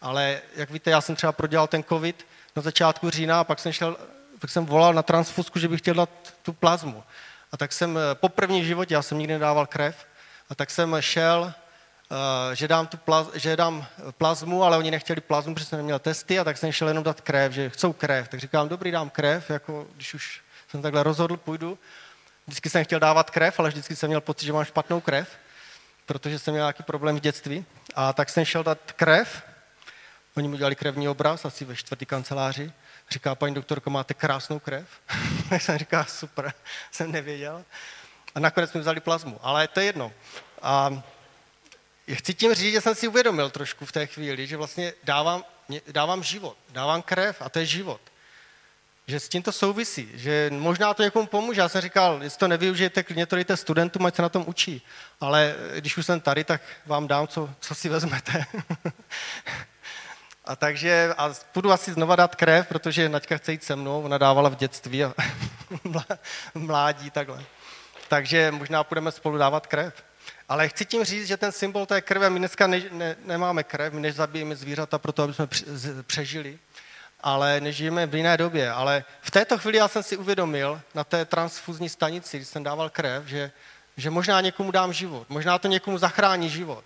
ale 0.00 0.40
jak 0.56 0.70
víte, 0.70 0.90
já 0.90 1.00
jsem 1.00 1.16
třeba 1.16 1.32
prodělal 1.32 1.66
ten 1.66 1.84
covid 1.84 2.26
na 2.56 2.62
začátku 2.62 3.10
října 3.10 3.40
a 3.40 3.44
pak 3.44 3.58
jsem, 3.58 3.72
šel, 3.72 3.96
pak 4.38 4.50
jsem 4.50 4.66
volal 4.66 4.94
na 4.94 5.02
transfusku, 5.02 5.58
že 5.58 5.68
bych 5.68 5.80
chtěl 5.80 5.94
dát 5.94 6.10
tu 6.42 6.52
plazmu. 6.52 7.04
A 7.52 7.56
tak 7.56 7.72
jsem 7.72 7.98
eh, 7.98 8.14
po 8.14 8.28
první 8.28 8.64
životě, 8.64 8.94
já 8.94 9.02
jsem 9.02 9.18
nikdy 9.18 9.32
nedával 9.32 9.66
krev, 9.66 10.06
a 10.50 10.54
tak 10.54 10.70
jsem 10.70 10.96
šel, 11.00 11.52
eh, 11.52 12.56
že 12.56 12.68
dám, 12.68 12.86
tu 12.86 12.96
plaz, 12.96 13.26
že 13.34 13.56
dám 13.56 13.86
plazmu, 14.18 14.64
ale 14.64 14.76
oni 14.76 14.90
nechtěli 14.90 15.20
plazmu, 15.20 15.54
protože 15.54 15.66
jsem 15.66 15.78
neměl 15.78 15.98
testy, 15.98 16.38
a 16.38 16.44
tak 16.44 16.58
jsem 16.58 16.72
šel 16.72 16.88
jenom 16.88 17.04
dát 17.04 17.20
krev, 17.20 17.52
že 17.52 17.70
chcou 17.70 17.92
krev. 17.92 18.28
Tak 18.28 18.40
říkám, 18.40 18.68
dobrý, 18.68 18.90
dám 18.90 19.10
krev, 19.10 19.50
jako 19.50 19.86
když 19.94 20.14
už 20.14 20.40
jsem 20.68 20.82
takhle 20.82 21.02
rozhodl, 21.02 21.36
půjdu. 21.36 21.78
Vždycky 22.46 22.70
jsem 22.70 22.84
chtěl 22.84 23.00
dávat 23.00 23.30
krev, 23.30 23.60
ale 23.60 23.68
vždycky 23.68 23.96
jsem 23.96 24.08
měl 24.08 24.20
pocit, 24.20 24.46
že 24.46 24.52
mám 24.52 24.64
špatnou 24.64 25.00
krev, 25.00 25.28
protože 26.06 26.38
jsem 26.38 26.54
měl 26.54 26.64
nějaký 26.64 26.82
problém 26.82 27.16
v 27.16 27.20
dětství. 27.20 27.64
A 27.94 28.12
tak 28.12 28.30
jsem 28.30 28.44
šel 28.44 28.62
dát 28.62 28.78
krev, 28.92 29.42
oni 30.36 30.48
mi 30.48 30.56
dělali 30.56 30.76
krevní 30.76 31.08
obraz, 31.08 31.44
asi 31.44 31.64
ve 31.64 31.76
čtvrtý 31.76 32.06
kanceláři. 32.06 32.72
Říká, 33.10 33.34
paní 33.34 33.54
doktorko, 33.54 33.90
máte 33.90 34.14
krásnou 34.14 34.58
krev? 34.58 34.86
tak 35.48 35.62
jsem 35.62 35.78
říká, 35.78 36.04
super, 36.04 36.52
jsem 36.90 37.12
nevěděl. 37.12 37.64
A 38.34 38.40
nakonec 38.40 38.72
mi 38.72 38.80
vzali 38.80 39.00
plazmu, 39.00 39.38
ale 39.42 39.68
to 39.68 39.80
je 39.80 39.86
jedno. 39.86 40.12
A 40.62 41.02
chci 42.12 42.34
tím 42.34 42.54
říct, 42.54 42.72
že 42.72 42.80
jsem 42.80 42.94
si 42.94 43.08
uvědomil 43.08 43.50
trošku 43.50 43.86
v 43.86 43.92
té 43.92 44.06
chvíli, 44.06 44.46
že 44.46 44.56
vlastně 44.56 44.92
dávám, 45.04 45.44
dávám 45.88 46.22
život, 46.22 46.56
dávám 46.70 47.02
krev 47.02 47.42
a 47.42 47.48
to 47.48 47.58
je 47.58 47.66
život. 47.66 48.00
Že 49.06 49.20
s 49.20 49.28
tím 49.28 49.42
to 49.42 49.52
souvisí, 49.52 50.08
že 50.14 50.50
možná 50.52 50.94
to 50.94 51.02
někomu 51.02 51.26
pomůže. 51.26 51.60
Já 51.60 51.68
jsem 51.68 51.80
říkal, 51.80 52.22
jestli 52.22 52.38
to 52.38 52.48
nevyužijete, 52.48 53.02
klidně 53.02 53.26
to 53.26 53.36
dejte 53.36 53.56
studentům, 53.56 54.06
ať 54.06 54.16
se 54.16 54.22
na 54.22 54.28
tom 54.28 54.44
učí. 54.46 54.82
Ale 55.20 55.54
když 55.76 55.96
už 55.96 56.06
jsem 56.06 56.20
tady, 56.20 56.44
tak 56.44 56.62
vám 56.86 57.08
dám, 57.08 57.28
co, 57.28 57.50
co 57.60 57.74
si 57.74 57.88
vezmete. 57.88 58.46
A 60.46 60.56
takže 60.56 61.14
a 61.18 61.32
budu 61.54 61.72
asi 61.72 61.92
znova 61.92 62.16
dát 62.16 62.34
krev, 62.34 62.66
protože 62.68 63.08
Naďka 63.08 63.36
chce 63.36 63.52
jít 63.52 63.64
se 63.64 63.76
mnou, 63.76 64.02
ona 64.02 64.18
dávala 64.18 64.48
v 64.48 64.56
dětství 64.56 65.04
a 65.04 65.14
mládí 66.54 67.10
takhle. 67.10 67.44
Takže 68.08 68.50
možná 68.50 68.84
budeme 68.84 69.12
spolu 69.12 69.38
dávat 69.38 69.66
krev. 69.66 70.04
Ale 70.48 70.68
chci 70.68 70.84
tím 70.84 71.04
říct, 71.04 71.26
že 71.26 71.36
ten 71.36 71.52
symbol 71.52 71.86
té 71.86 72.00
krve, 72.00 72.30
my 72.30 72.38
dneska 72.38 72.66
ne, 72.66 72.82
ne, 72.92 73.16
nemáme 73.24 73.64
krev, 73.64 73.92
my 73.92 74.00
nezabijeme 74.00 74.56
zvířata 74.56 74.98
proto, 74.98 75.22
aby 75.22 75.34
jsme 75.34 75.48
přežili, 76.02 76.58
ale 77.20 77.60
nežijeme 77.60 78.06
v 78.06 78.14
jiné 78.14 78.36
době. 78.36 78.70
Ale 78.70 79.04
v 79.20 79.30
této 79.30 79.58
chvíli 79.58 79.78
já 79.78 79.88
jsem 79.88 80.02
si 80.02 80.16
uvědomil 80.16 80.80
na 80.94 81.04
té 81.04 81.24
transfuzní 81.24 81.88
stanici, 81.88 82.36
když 82.36 82.48
jsem 82.48 82.62
dával 82.62 82.90
krev, 82.90 83.26
že, 83.26 83.50
že 83.96 84.10
možná 84.10 84.40
někomu 84.40 84.70
dám 84.70 84.92
život, 84.92 85.30
možná 85.30 85.58
to 85.58 85.68
někomu 85.68 85.98
zachrání 85.98 86.50
život. 86.50 86.84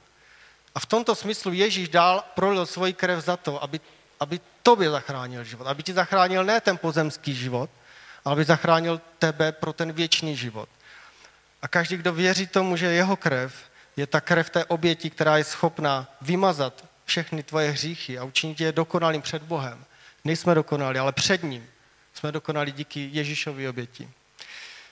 A 0.75 0.81
v 0.81 0.87
tomto 0.87 1.15
smyslu 1.15 1.53
Ježíš 1.53 1.89
dál 1.89 2.25
prolil 2.35 2.67
svoji 2.67 2.93
krev 2.93 3.25
za 3.25 3.37
to, 3.37 3.63
aby, 3.63 3.81
aby 4.21 4.41
tobě 4.63 4.91
zachránil 4.91 5.45
život. 5.45 5.67
Aby 5.67 5.83
ti 5.83 5.93
zachránil 5.93 6.45
ne 6.45 6.61
ten 6.61 6.79
pozemský 6.79 7.35
život, 7.35 7.71
ale 8.25 8.33
aby 8.33 8.45
zachránil 8.45 9.01
tebe 9.19 9.53
pro 9.53 9.73
ten 9.73 9.93
věčný 9.93 10.37
život. 10.37 10.69
A 11.63 11.69
každý, 11.69 11.97
kdo 11.97 12.13
věří 12.13 12.47
tomu, 12.47 12.77
že 12.77 12.87
jeho 12.87 13.17
krev 13.17 13.55
je 13.97 14.07
ta 14.07 14.21
krev 14.21 14.51
té 14.51 14.65
oběti, 14.65 15.11
která 15.11 15.37
je 15.37 15.45
schopná 15.45 16.09
vymazat 16.21 16.85
všechny 17.05 17.43
tvoje 17.43 17.71
hříchy 17.71 18.19
a 18.19 18.25
učinit 18.25 18.61
je 18.61 18.73
dokonalým 18.73 19.23
před 19.23 19.43
Bohem. 19.43 19.85
Nejsme 20.25 20.55
dokonali, 20.55 20.99
ale 20.99 21.13
před 21.13 21.43
ním 21.43 21.67
jsme 22.15 22.33
dokonali 22.33 22.73
díky 22.73 23.09
Ježíšovi 23.13 23.69
oběti. 23.69 24.11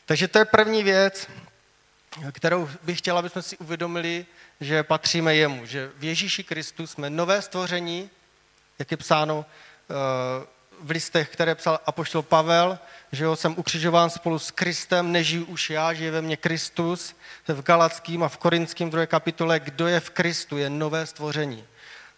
Takže 0.06 0.28
to 0.28 0.38
je 0.38 0.44
první 0.44 0.82
věc, 0.82 1.28
kterou 2.32 2.70
bych 2.82 2.98
chtěla, 2.98 3.18
aby 3.18 3.28
jsme 3.28 3.42
si 3.42 3.58
uvědomili, 3.58 4.26
že 4.60 4.82
patříme 4.82 5.34
jemu, 5.34 5.66
že 5.66 5.90
v 5.96 6.04
Ježíši 6.04 6.44
Kristu 6.44 6.86
jsme 6.86 7.10
nové 7.10 7.42
stvoření, 7.42 8.10
jak 8.78 8.90
je 8.90 8.96
psáno 8.96 9.46
eh, 9.90 9.94
v 10.80 10.90
listech, 10.90 11.28
které 11.28 11.54
psal 11.54 11.80
apoštol 11.86 12.22
Pavel, 12.22 12.78
že 13.12 13.24
jo, 13.24 13.36
jsem 13.36 13.54
ukřižován 13.58 14.10
spolu 14.10 14.38
s 14.38 14.50
Kristem, 14.50 15.12
nežiju 15.12 15.44
už 15.44 15.70
já, 15.70 15.92
žije 15.92 16.10
ve 16.10 16.22
mně 16.22 16.36
Kristus, 16.36 17.14
v 17.48 17.62
Galackým 17.62 18.22
a 18.22 18.28
v 18.28 18.36
Korinském 18.36 18.90
druhé 18.90 19.06
kapitole, 19.06 19.60
kdo 19.60 19.86
je 19.86 20.00
v 20.00 20.10
Kristu, 20.10 20.56
je 20.56 20.70
nové 20.70 21.06
stvoření. 21.06 21.64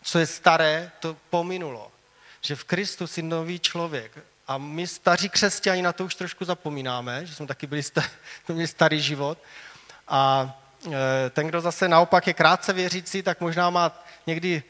Co 0.02 0.18
je 0.18 0.26
staré, 0.26 0.90
to 1.00 1.16
pominulo. 1.30 1.92
Že 2.40 2.56
v 2.56 2.64
Kristu 2.64 3.06
si 3.06 3.22
nový 3.22 3.58
člověk. 3.58 4.12
A 4.46 4.58
my 4.58 4.86
staří 4.86 5.28
křesťani 5.28 5.82
na 5.82 5.92
to 5.92 6.04
už 6.04 6.14
trošku 6.14 6.44
zapomínáme, 6.44 7.26
že 7.26 7.34
jsme 7.34 7.46
taky 7.46 7.66
byli 7.66 7.82
sta- 7.82 8.10
měli 8.48 8.68
starý 8.68 9.00
život. 9.00 9.38
A 10.10 10.54
e, 10.86 11.30
ten, 11.30 11.46
kdo 11.46 11.60
zase 11.60 11.88
naopak 11.88 12.26
je 12.26 12.34
krátce 12.34 12.72
věřící, 12.72 13.22
tak 13.22 13.40
možná 13.40 13.70
má 13.70 13.92
někdy 14.26 14.62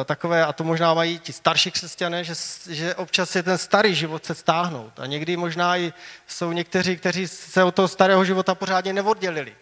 e, 0.00 0.04
takové, 0.04 0.44
a 0.44 0.52
to 0.52 0.64
možná 0.64 0.94
mají 0.94 1.18
ti 1.18 1.32
starší 1.32 1.70
křesťané, 1.70 2.24
že, 2.24 2.34
že 2.70 2.94
občas 2.94 3.36
je 3.36 3.42
ten 3.42 3.58
starý 3.58 3.94
život 3.94 4.24
se 4.24 4.34
stáhnout. 4.34 5.00
A 5.00 5.06
někdy 5.06 5.36
možná 5.36 5.76
i 5.76 5.92
jsou 6.26 6.52
někteří, 6.52 6.96
kteří 6.96 7.28
se 7.28 7.64
od 7.64 7.74
toho 7.74 7.88
starého 7.88 8.24
života 8.24 8.54
pořádně 8.54 8.92
neoddělili. 8.92 9.54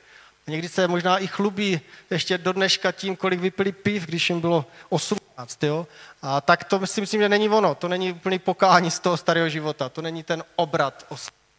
Někdy 0.47 0.69
se 0.69 0.89
možná 0.89 1.19
i 1.19 1.27
chlubí 1.27 1.81
ještě 2.11 2.39
do 2.39 2.53
dneška 2.53 2.93
tím, 2.93 3.17
kolik 3.17 3.41
vypili 3.41 3.73
piv, 3.73 4.07
když 4.07 4.31
jim 4.31 4.41
bylo 4.41 4.67
18. 4.89 5.65
Jo? 5.65 5.87
A 6.23 6.41
tak 6.41 6.65
to 6.65 6.87
si 6.87 7.01
myslím, 7.01 7.21
že 7.21 7.29
není 7.29 7.49
ono. 7.49 7.75
To 7.75 7.89
není 7.89 8.13
úplný 8.13 8.39
pokání 8.39 8.91
z 8.91 8.99
toho 8.99 9.17
starého 9.17 9.49
života. 9.49 9.89
To 9.89 10.03
není 10.03 10.23
ten 10.23 10.45
obrat 10.57 11.07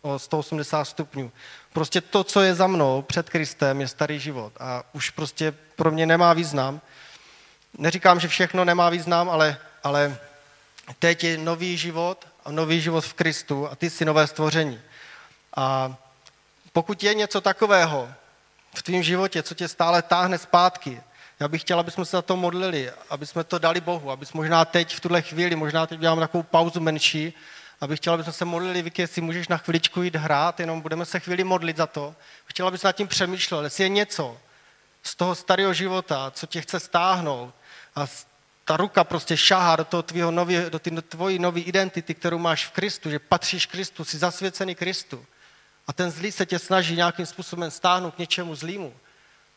o 0.04 0.20
180 0.20 0.86
stupňů. 0.86 1.32
Prostě 1.74 2.02
to, 2.02 2.24
co 2.24 2.42
je 2.42 2.56
za 2.56 2.68
mnou 2.68 3.02
před 3.02 3.30
Kristem, 3.30 3.82
je 3.82 3.88
starý 3.88 4.20
život 4.20 4.54
a 4.60 4.84
už 4.94 5.10
prostě 5.10 5.54
pro 5.76 5.92
mě 5.92 6.06
nemá 6.06 6.34
význam. 6.34 6.82
Neříkám, 7.78 8.20
že 8.20 8.28
všechno 8.28 8.66
nemá 8.66 8.90
význam, 8.90 9.30
ale, 9.30 9.58
ale 9.84 10.18
teď 11.00 11.24
je 11.24 11.38
nový 11.38 11.78
život 11.78 12.28
a 12.46 12.52
nový 12.52 12.82
život 12.82 13.06
v 13.06 13.14
Kristu 13.14 13.68
a 13.72 13.76
ty 13.76 13.90
jsi 13.90 14.06
nové 14.06 14.28
stvoření. 14.28 14.80
A 15.56 15.96
pokud 16.74 17.04
je 17.04 17.14
něco 17.14 17.42
takového 17.42 18.10
v 18.76 18.84
tvém 18.84 19.04
životě, 19.04 19.44
co 19.44 19.56
tě 19.56 19.68
stále 19.68 20.02
táhne 20.02 20.38
zpátky, 20.38 21.02
já 21.40 21.48
bych 21.48 21.62
chtěl, 21.62 21.80
aby 21.80 21.92
jsme 21.92 22.06
se 22.06 22.18
za 22.18 22.22
to 22.22 22.38
modlili, 22.38 22.92
aby 23.10 23.26
jsme 23.26 23.44
to 23.44 23.60
dali 23.60 23.82
Bohu, 23.82 24.12
aby 24.12 24.26
jsme 24.26 24.38
možná 24.38 24.66
teď, 24.66 24.96
v 24.96 25.00
tuhle 25.00 25.22
chvíli, 25.22 25.56
možná 25.56 25.88
teď 25.88 26.00
děláme 26.00 26.22
takovou 26.22 26.44
pauzu 26.44 26.80
menší, 26.80 27.34
abych 27.84 28.00
chtěl, 28.00 28.14
aby 28.14 28.24
jsme 28.24 28.34
se 28.34 28.46
modlili, 28.46 28.82
Vicky, 28.82 29.02
jestli 29.02 29.22
můžeš 29.22 29.48
na 29.48 29.58
chviličku 29.58 30.02
jít 30.02 30.16
hrát, 30.16 30.60
jenom 30.60 30.82
budeme 30.82 31.06
se 31.06 31.20
chvíli 31.20 31.44
modlit 31.44 31.78
za 31.78 31.88
to. 31.88 32.16
Chtěl, 32.46 32.78
se 32.78 32.88
nad 32.88 32.96
tím 32.96 33.08
přemýšlel, 33.08 33.64
jestli 33.64 33.84
je 33.84 33.90
něco 33.90 34.38
z 35.04 35.16
toho 35.16 35.36
starého 35.36 35.74
života, 35.74 36.32
co 36.32 36.48
tě 36.48 36.62
chce 36.62 36.80
stáhnout 36.80 37.54
a 37.96 38.08
ta 38.66 38.78
ruka 38.78 39.04
prostě 39.04 39.38
šáhá 39.38 39.76
do, 39.76 39.84
toho 39.84 40.04
tvýho 40.04 40.32
nový, 40.32 40.58
do 40.70 40.80
té 40.80 40.90
tvojí 41.02 41.40
nové 41.40 41.60
identity, 41.60 42.14
kterou 42.14 42.38
máš 42.38 42.68
v 42.68 42.72
Kristu, 42.72 43.10
že 43.10 43.20
patříš 43.20 43.66
Kristu, 43.66 44.06
jsi 44.06 44.18
zasvěcený 44.18 44.76
Kristu. 44.76 45.26
A 45.88 45.94
ten 45.94 46.12
zlý 46.12 46.32
se 46.32 46.46
tě 46.46 46.60
snaží 46.60 46.96
nějakým 46.96 47.26
způsobem 47.26 47.72
stáhnout 47.72 48.16
k 48.16 48.18
něčemu 48.18 48.56
zlýmu. 48.56 48.94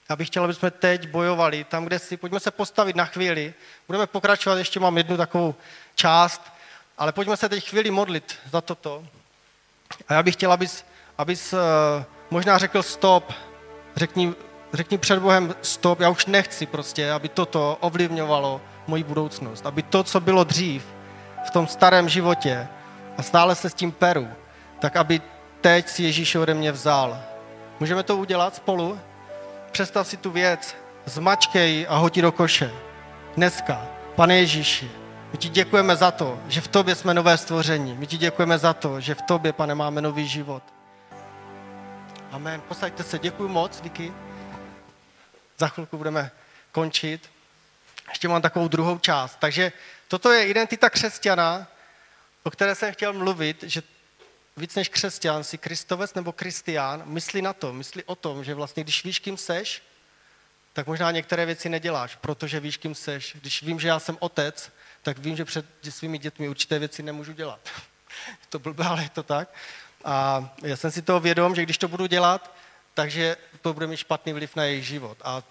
Já 0.08 0.16
bych 0.16 0.28
chtěl, 0.28 0.44
aby 0.44 0.54
jsme 0.54 0.70
teď 0.70 1.08
bojovali 1.08 1.64
tam, 1.64 1.84
kde 1.84 1.98
si, 1.98 2.16
pojďme 2.16 2.40
se 2.40 2.50
postavit 2.50 2.96
na 2.96 3.04
chvíli. 3.04 3.54
Budeme 3.86 4.06
pokračovat, 4.06 4.56
ještě 4.58 4.80
mám 4.80 4.96
jednu 4.96 5.16
takovou 5.16 5.54
část, 5.94 6.42
ale 6.98 7.12
pojďme 7.12 7.36
se 7.36 7.48
teď 7.48 7.68
chvíli 7.68 7.90
modlit 7.90 8.38
za 8.52 8.60
toto. 8.60 9.04
A 10.08 10.14
já 10.14 10.22
bych 10.22 10.34
chtěl, 10.34 10.52
abys, 10.52 10.84
abys 11.18 11.52
uh, 11.52 11.58
možná 12.30 12.58
řekl 12.58 12.82
stop, 12.82 13.32
řekni, 13.96 14.34
řekni 14.72 14.98
před 14.98 15.18
Bohem 15.18 15.54
stop, 15.62 16.00
já 16.00 16.08
už 16.08 16.26
nechci 16.26 16.66
prostě, 16.66 17.12
aby 17.12 17.28
toto 17.28 17.76
ovlivňovalo 17.80 18.60
moji 18.86 19.04
budoucnost. 19.04 19.66
Aby 19.66 19.82
to, 19.82 20.04
co 20.04 20.20
bylo 20.20 20.44
dřív 20.44 20.84
v 21.46 21.50
tom 21.50 21.66
starém 21.66 22.08
životě 22.08 22.68
a 23.18 23.22
stále 23.22 23.54
se 23.54 23.70
s 23.70 23.74
tím 23.74 23.92
peru, 23.92 24.28
tak 24.80 24.96
aby 24.96 25.20
teď 25.60 25.88
si 25.88 26.02
Ježíš 26.02 26.34
ode 26.34 26.54
mě 26.54 26.72
vzal. 26.72 27.18
Můžeme 27.80 28.02
to 28.02 28.16
udělat 28.16 28.54
spolu? 28.54 29.00
Představ 29.70 30.06
si 30.06 30.16
tu 30.16 30.30
věc, 30.30 30.76
zmačkej 31.04 31.86
a 31.88 31.96
hodí 31.96 32.22
do 32.22 32.32
koše. 32.32 32.70
Dneska, 33.36 33.86
pane 34.14 34.38
Ježíši, 34.38 34.90
My 35.36 35.40
ti 35.40 35.48
děkujeme 35.48 35.96
za 35.96 36.10
to, 36.10 36.40
že 36.48 36.60
v 36.60 36.68
tobě 36.68 36.94
jsme 36.94 37.14
nové 37.14 37.38
stvoření. 37.38 37.94
My 37.94 38.06
ti 38.06 38.16
děkujeme 38.16 38.58
za 38.58 38.72
to, 38.72 39.00
že 39.00 39.14
v 39.14 39.22
tobě, 39.22 39.52
pane, 39.52 39.74
máme 39.74 40.00
nový 40.00 40.28
život. 40.28 40.62
Amen. 42.30 42.60
Posaďte 42.60 43.02
se. 43.02 43.18
Děkuji 43.18 43.48
moc, 43.48 43.80
Vicky. 43.80 44.12
Za 45.58 45.68
chvilku 45.68 45.96
budeme 45.96 46.30
končit. 46.72 47.30
Ještě 48.08 48.28
mám 48.28 48.42
takovou 48.42 48.68
druhou 48.68 48.98
část. 48.98 49.36
Takže 49.38 49.72
toto 50.08 50.32
je 50.32 50.46
identita 50.46 50.90
křesťana, 50.90 51.66
o 52.42 52.50
které 52.50 52.74
jsem 52.74 52.92
chtěl 52.92 53.12
mluvit, 53.12 53.62
že 53.62 53.82
víc 54.56 54.74
než 54.74 54.88
křesťan 54.88 55.44
si 55.44 55.58
kristovec 55.58 56.14
nebo 56.14 56.32
kristián, 56.32 57.02
myslí 57.04 57.42
na 57.42 57.52
to, 57.52 57.72
myslí 57.72 58.04
o 58.04 58.14
tom, 58.14 58.44
že 58.44 58.54
vlastně 58.54 58.84
když 58.84 59.04
víš, 59.04 59.18
kým 59.18 59.36
seš, 59.36 59.82
tak 60.72 60.86
možná 60.86 61.10
některé 61.10 61.46
věci 61.46 61.68
neděláš, 61.68 62.16
protože 62.16 62.60
víš, 62.60 62.76
kým 62.76 62.94
seš. 62.94 63.36
Když 63.40 63.62
vím, 63.62 63.80
že 63.80 63.88
já 63.88 63.98
jsem 63.98 64.16
otec, 64.20 64.72
tak 65.06 65.18
vím, 65.18 65.36
že 65.36 65.44
před 65.44 65.66
svými 65.90 66.18
dětmi 66.18 66.48
určité 66.48 66.78
věci 66.78 67.02
nemůžu 67.02 67.32
dělat. 67.32 67.60
to 68.48 68.58
blbé, 68.58 68.84
ale 68.84 69.02
je 69.02 69.08
to 69.08 69.22
tak. 69.22 69.48
A 70.04 70.48
já 70.62 70.76
jsem 70.76 70.90
si 70.90 71.02
toho 71.02 71.20
vědom, 71.20 71.54
že 71.54 71.62
když 71.62 71.78
to 71.78 71.88
budu 71.88 72.06
dělat, 72.06 72.54
takže 72.94 73.36
to 73.62 73.74
bude 73.74 73.86
mít 73.86 73.96
špatný 73.96 74.32
vliv 74.32 74.56
na 74.56 74.64
jejich 74.64 74.86
život. 74.86 75.18
A, 75.24 75.42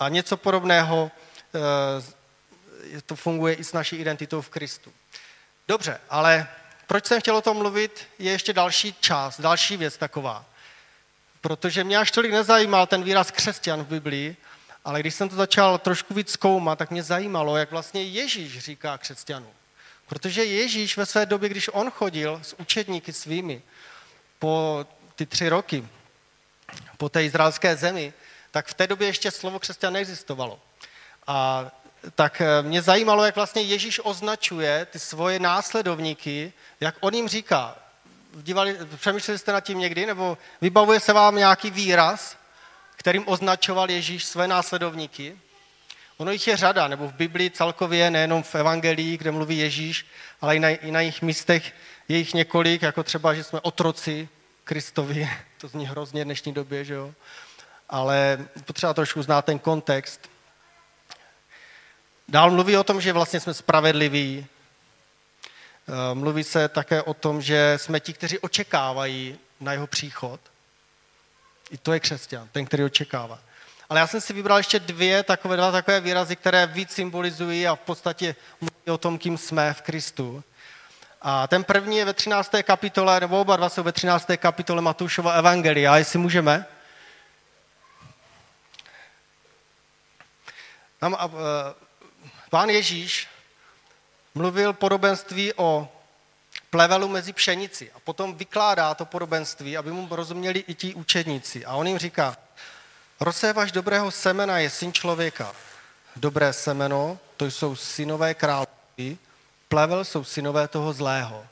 a 0.00 0.08
něco 0.08 0.36
podobného 0.36 1.10
e, 2.98 3.00
to 3.02 3.16
funguje 3.16 3.54
i 3.54 3.64
s 3.64 3.72
naší 3.72 3.96
identitou 3.96 4.40
v 4.40 4.48
Kristu. 4.48 4.92
Dobře, 5.68 6.00
ale 6.10 6.48
proč 6.86 7.06
jsem 7.06 7.20
chtěl 7.20 7.36
o 7.36 7.42
tom 7.42 7.56
mluvit, 7.56 8.08
je 8.18 8.32
ještě 8.32 8.52
další 8.52 8.94
část, 9.00 9.40
další 9.40 9.76
věc 9.76 9.96
taková. 9.96 10.44
Protože 11.40 11.84
mě 11.84 11.98
až 11.98 12.10
tolik 12.10 12.32
nezajímal 12.32 12.86
ten 12.86 13.02
výraz 13.02 13.30
křesťan 13.30 13.84
v 13.84 13.88
Biblii, 13.88 14.36
ale 14.86 15.00
když 15.00 15.14
jsem 15.14 15.28
to 15.28 15.36
začal 15.36 15.78
trošku 15.78 16.14
víc 16.14 16.30
zkoumat, 16.30 16.78
tak 16.78 16.90
mě 16.90 17.02
zajímalo, 17.02 17.56
jak 17.56 17.70
vlastně 17.70 18.02
Ježíš 18.02 18.58
říká 18.58 18.98
křesťanům. 18.98 19.52
Protože 20.06 20.44
Ježíš 20.44 20.96
ve 20.96 21.06
své 21.06 21.26
době, 21.26 21.48
když 21.48 21.70
on 21.72 21.90
chodil 21.90 22.40
s 22.42 22.54
učedníky 22.60 23.12
svými 23.12 23.62
po 24.38 24.86
ty 25.16 25.26
tři 25.26 25.48
roky, 25.48 25.88
po 26.96 27.08
té 27.08 27.24
izraelské 27.24 27.76
zemi, 27.76 28.12
tak 28.50 28.66
v 28.66 28.74
té 28.74 28.86
době 28.86 29.08
ještě 29.08 29.30
slovo 29.30 29.58
křesťan 29.58 29.92
neexistovalo. 29.92 30.60
A 31.26 31.66
tak 32.14 32.40
eh, 32.40 32.62
mě 32.62 32.82
zajímalo, 32.82 33.24
jak 33.24 33.36
vlastně 33.36 33.62
Ježíš 33.62 34.00
označuje 34.04 34.86
ty 34.86 34.98
svoje 34.98 35.38
následovníky, 35.38 36.52
jak 36.80 36.94
on 37.00 37.14
jim 37.14 37.28
říká. 37.28 37.76
Dívali, 38.34 38.78
přemýšleli 38.96 39.38
jste 39.38 39.52
nad 39.52 39.60
tím 39.60 39.78
někdy, 39.78 40.06
nebo 40.06 40.38
vybavuje 40.60 41.00
se 41.00 41.12
vám 41.12 41.36
nějaký 41.36 41.70
výraz, 41.70 42.36
kterým 42.96 43.28
označoval 43.28 43.90
Ježíš 43.90 44.24
své 44.24 44.48
následovníky? 44.48 45.38
Ono 46.16 46.30
jich 46.30 46.46
je 46.46 46.56
řada, 46.56 46.88
nebo 46.88 47.08
v 47.08 47.12
Biblii 47.12 47.50
celkově, 47.50 48.10
nejenom 48.10 48.42
v 48.42 48.54
Evangelii, 48.54 49.18
kde 49.18 49.30
mluví 49.30 49.58
Ježíš, 49.58 50.06
ale 50.40 50.56
i 50.56 50.60
na, 50.60 50.68
i 50.68 50.90
na 50.90 51.00
jejich 51.00 51.22
místech 51.22 51.72
je 52.08 52.18
jich 52.18 52.34
několik, 52.34 52.82
jako 52.82 53.02
třeba, 53.02 53.34
že 53.34 53.44
jsme 53.44 53.60
otroci 53.60 54.28
Kristovi, 54.64 55.30
to 55.58 55.68
zní 55.68 55.86
hrozně 55.86 56.22
v 56.22 56.24
dnešní 56.24 56.52
době, 56.52 56.84
že 56.84 56.94
jo? 56.94 57.14
Ale 57.88 58.46
potřeba 58.64 58.94
trošku 58.94 59.22
znát 59.22 59.44
ten 59.44 59.58
kontext. 59.58 60.30
Dál 62.28 62.50
mluví 62.50 62.76
o 62.76 62.84
tom, 62.84 63.00
že 63.00 63.12
vlastně 63.12 63.40
jsme 63.40 63.54
spravedliví. 63.54 64.46
Eh, 65.88 66.14
mluví 66.14 66.44
se 66.44 66.68
také 66.68 67.02
o 67.02 67.14
tom, 67.14 67.42
že 67.42 67.74
jsme 67.76 68.00
ti, 68.00 68.12
kteří 68.12 68.38
očekávají 68.38 69.38
na 69.60 69.72
jeho 69.72 69.86
příchod. 69.86 70.40
I 71.70 71.78
to 71.78 71.92
je 71.92 72.00
křesťan, 72.00 72.48
ten, 72.52 72.66
který 72.66 72.84
očekává. 72.84 73.38
Ale 73.88 74.00
já 74.00 74.06
jsem 74.06 74.20
si 74.20 74.32
vybral 74.32 74.58
ještě 74.58 74.78
dvě 74.78 75.22
takové, 75.22 75.56
dva 75.56 75.72
takové 75.72 76.00
výrazy, 76.00 76.36
které 76.36 76.66
víc 76.66 76.90
symbolizují 76.90 77.68
a 77.68 77.74
v 77.74 77.80
podstatě 77.80 78.36
mluví 78.60 78.90
o 78.90 78.98
tom, 78.98 79.18
kým 79.18 79.38
jsme 79.38 79.74
v 79.74 79.82
Kristu. 79.82 80.44
A 81.22 81.46
ten 81.46 81.64
první 81.64 81.96
je 81.96 82.04
ve 82.04 82.12
13. 82.14 82.52
kapitole, 82.62 83.20
nebo 83.20 83.40
oba 83.40 83.56
dva 83.56 83.68
jsou 83.68 83.82
ve 83.82 83.92
13. 83.92 84.26
kapitole 84.36 84.82
Matoušova 84.82 85.32
Evangelia, 85.32 85.96
jestli 85.96 86.18
můžeme. 86.18 86.66
Tam, 90.98 91.12
uh, 91.12 91.30
pán 92.50 92.68
Ježíš 92.70 93.28
mluvil 94.34 94.72
podobenství 94.72 95.52
o 95.56 95.95
plevelu 96.76 97.08
mezi 97.08 97.32
pšenici 97.32 97.88
a 97.94 97.98
potom 98.04 98.36
vykládá 98.36 98.94
to 98.94 99.04
podobenství, 99.08 99.76
aby 99.76 99.90
mu 99.90 100.08
rozuměli 100.10 100.64
i 100.68 100.74
ti 100.74 100.94
učedníci. 100.94 101.64
A 101.64 101.74
on 101.74 101.86
jim 101.86 101.98
říká, 101.98 102.36
rozsévaš 103.20 103.72
dobrého 103.72 104.10
semena 104.10 104.58
je 104.58 104.70
syn 104.70 104.92
člověka. 104.92 105.52
Dobré 106.16 106.52
semeno, 106.52 107.18
to 107.36 107.46
jsou 107.46 107.76
synové 107.76 108.34
království, 108.34 109.18
plevel 109.68 110.04
jsou 110.04 110.24
synové 110.24 110.68
toho 110.68 110.92
zlého. 110.92 111.46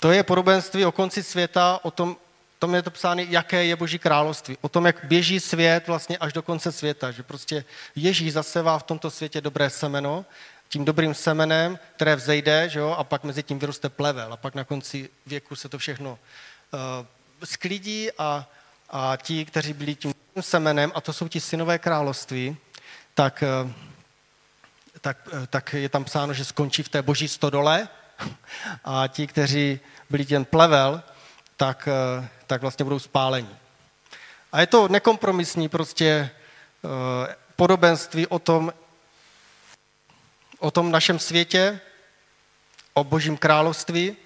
To 0.00 0.12
je 0.12 0.22
podobenství 0.22 0.84
o 0.84 0.92
konci 0.92 1.22
světa, 1.22 1.80
o 1.82 1.90
tom, 1.90 2.16
tom 2.58 2.74
je 2.74 2.82
to 2.82 2.90
psáno, 2.90 3.22
jaké 3.28 3.64
je 3.64 3.76
Boží 3.76 3.98
království. 3.98 4.58
O 4.60 4.68
tom, 4.68 4.86
jak 4.86 5.04
běží 5.04 5.40
svět 5.40 5.88
vlastně 5.88 6.18
až 6.18 6.32
do 6.32 6.42
konce 6.42 6.72
světa. 6.72 7.10
Že 7.10 7.22
prostě 7.22 7.64
Ježíš 7.96 8.32
zasevá 8.32 8.78
v 8.78 8.82
tomto 8.82 9.10
světě 9.10 9.40
dobré 9.40 9.70
semeno, 9.70 10.24
tím 10.72 10.84
dobrým 10.84 11.14
semenem, 11.14 11.78
které 11.96 12.16
vzejde, 12.16 12.68
že 12.68 12.78
jo, 12.78 12.90
a 12.90 13.04
pak 13.04 13.24
mezi 13.24 13.42
tím 13.42 13.58
vyroste 13.58 13.88
plevel. 13.88 14.32
A 14.32 14.36
pak 14.36 14.54
na 14.54 14.64
konci 14.64 15.10
věku 15.26 15.56
se 15.56 15.68
to 15.68 15.78
všechno 15.78 16.10
uh, 16.10 16.78
sklidí 17.44 18.08
a, 18.18 18.48
a 18.90 19.16
ti, 19.22 19.44
kteří 19.44 19.72
byli 19.72 19.94
tím 19.94 20.14
semenem, 20.40 20.92
a 20.94 21.00
to 21.00 21.12
jsou 21.12 21.28
ti 21.28 21.40
synové 21.40 21.78
království, 21.78 22.56
tak 23.14 23.44
uh, 23.64 23.70
tak, 25.00 25.16
eh, 25.32 25.46
tak 25.46 25.72
je 25.72 25.88
tam 25.88 26.04
psáno, 26.04 26.34
že 26.34 26.44
skončí 26.44 26.82
v 26.82 26.88
té 26.88 27.02
boží 27.02 27.28
stodole 27.28 27.88
a 28.84 29.06
ti, 29.06 29.26
kteří 29.26 29.80
byli 30.10 30.24
ten 30.24 30.44
plevel, 30.44 31.02
tak, 31.56 31.88
eh, 31.88 32.28
tak 32.46 32.60
vlastně 32.60 32.84
budou 32.84 32.98
spáleni. 32.98 33.56
A 34.52 34.60
je 34.60 34.66
to 34.66 34.88
nekompromisní 34.88 35.68
prostě 35.68 36.30
podobenství 37.56 38.26
o 38.26 38.38
tom, 38.38 38.72
o 40.62 40.70
tom 40.70 40.90
našem 40.90 41.18
světě, 41.18 41.80
o 42.94 43.04
božím 43.04 43.36
království, 43.36 44.16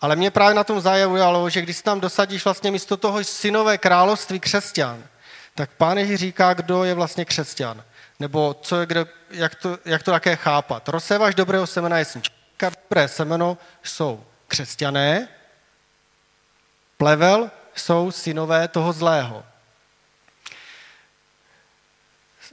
ale 0.00 0.16
mě 0.16 0.30
právě 0.30 0.54
na 0.54 0.64
tom 0.64 0.80
zaujalo, 0.80 1.50
že 1.50 1.62
když 1.62 1.82
tam 1.82 2.00
dosadíš 2.00 2.44
vlastně 2.44 2.70
místo 2.70 2.96
toho 2.96 3.24
synové 3.24 3.78
království 3.78 4.40
křesťan, 4.40 5.04
tak 5.54 5.70
pán 5.70 5.98
Ježíš 5.98 6.20
říká, 6.20 6.54
kdo 6.54 6.84
je 6.84 6.94
vlastně 6.94 7.24
křesťan. 7.24 7.84
Nebo 8.20 8.54
co 8.62 8.80
je, 8.80 8.86
kde, 8.86 9.06
jak, 9.30 9.54
to, 9.54 9.78
jak 9.84 10.02
to 10.02 10.10
také 10.10 10.36
chápat. 10.36 10.88
Rozséváš 10.88 11.34
dobrého 11.34 11.66
semena 11.66 11.98
jesnička. 11.98 12.34
Dobré 12.60 13.08
semeno 13.08 13.58
jsou 13.82 14.24
křesťané, 14.48 15.28
plevel 16.98 17.50
jsou 17.74 18.10
synové 18.10 18.68
toho 18.68 18.92
zlého. 18.92 19.44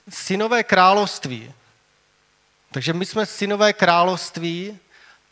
Synové 0.09 0.63
království. 0.63 1.53
Takže 2.71 2.93
my 2.93 3.05
jsme 3.05 3.25
synové 3.25 3.73
království 3.73 4.79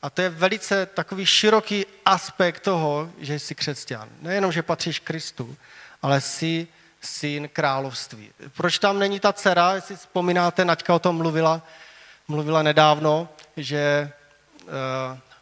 a 0.01 0.09
to 0.09 0.21
je 0.21 0.29
velice 0.29 0.85
takový 0.85 1.25
široký 1.25 1.85
aspekt 2.05 2.59
toho, 2.59 3.11
že 3.19 3.39
jsi 3.39 3.55
křesťan. 3.55 4.09
Nejenom, 4.21 4.51
že 4.51 4.63
patříš 4.63 4.99
Kristu, 4.99 5.57
ale 6.01 6.21
jsi 6.21 6.67
syn 7.01 7.49
království. 7.53 8.31
Proč 8.57 8.79
tam 8.79 8.99
není 8.99 9.19
ta 9.19 9.33
dcera, 9.33 9.73
jestli 9.73 9.95
vzpomínáte, 9.95 10.65
Naďka 10.65 10.95
o 10.95 10.99
tom 10.99 11.17
mluvila, 11.17 11.61
mluvila 12.27 12.63
nedávno, 12.63 13.29
že 13.57 14.11
uh, 14.61 14.69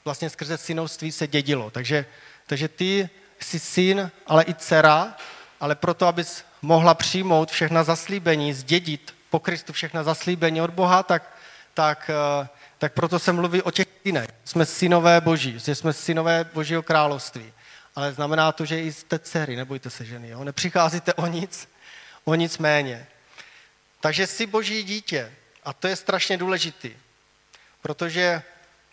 vlastně 0.05 0.29
skrze 0.29 0.57
synovství 0.57 1.11
se 1.11 1.27
dědilo. 1.27 1.71
Takže, 1.71 2.05
takže 2.47 2.67
ty 2.67 3.09
jsi 3.39 3.59
syn, 3.59 4.11
ale 4.27 4.43
i 4.43 4.53
dcera, 4.53 5.15
ale 5.59 5.75
proto, 5.75 6.07
abys 6.07 6.43
mohla 6.61 6.93
přijmout 6.93 7.51
všechna 7.51 7.83
zaslíbení, 7.83 8.53
zdědit 8.53 9.15
po 9.29 9.39
Kristu 9.39 9.73
všechna 9.73 10.03
zaslíbení 10.03 10.61
od 10.61 10.69
Boha, 10.69 11.03
tak, 11.03 11.36
tak, 11.77 12.09
uh, 12.41 12.47
tak 12.77 12.93
proto 12.93 13.19
se 13.19 13.33
mluví 13.33 13.61
o 13.61 13.71
těch 13.71 13.87
synech. 14.03 14.27
Jsme 14.45 14.65
synové 14.65 15.21
boží, 15.21 15.59
že 15.59 15.75
jsme 15.75 15.93
synové 15.93 16.49
božího 16.53 16.83
království 16.83 17.53
ale 17.97 18.13
znamená 18.13 18.51
to, 18.51 18.65
že 18.65 18.81
i 18.81 18.93
jste 18.93 19.19
dcery, 19.19 19.55
nebojte 19.55 19.89
se 19.89 20.05
ženy, 20.05 20.29
jo? 20.29 20.43
nepřicházíte 20.43 21.13
o 21.13 21.27
nic, 21.27 21.69
o 22.25 22.35
nic 22.35 22.57
méně. 22.57 23.07
Takže 23.99 24.27
jsi 24.27 24.45
boží 24.45 24.83
dítě 24.83 25.33
a 25.63 25.73
to 25.73 25.87
je 25.87 25.95
strašně 25.95 26.37
důležitý, 26.37 26.91
protože, 27.81 28.41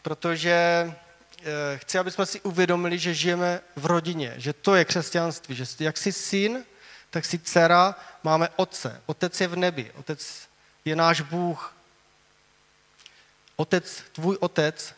protože 0.02 0.52
e, 0.52 1.78
chci, 1.78 1.98
aby 1.98 2.10
jsme 2.10 2.26
si 2.26 2.40
uvědomili, 2.40 2.98
že 2.98 3.14
žijeme 3.14 3.60
v 3.76 3.86
rodině, 3.86 4.34
že 4.36 4.52
to 4.52 4.74
je 4.74 4.84
křesťanství, 4.84 5.54
že 5.54 5.64
jak 5.80 5.96
jsi 5.96 6.12
syn, 6.12 6.64
tak 7.10 7.24
jsi 7.24 7.38
dcera, 7.38 7.94
máme 8.22 8.48
otce. 8.56 9.02
Otec 9.06 9.40
je 9.40 9.48
v 9.48 9.56
nebi, 9.56 9.92
otec 9.94 10.48
je 10.84 10.96
náš 10.96 11.20
Bůh. 11.20 11.73
Otec, 13.56 14.02
tvůj 14.12 14.36
otec 14.40 14.94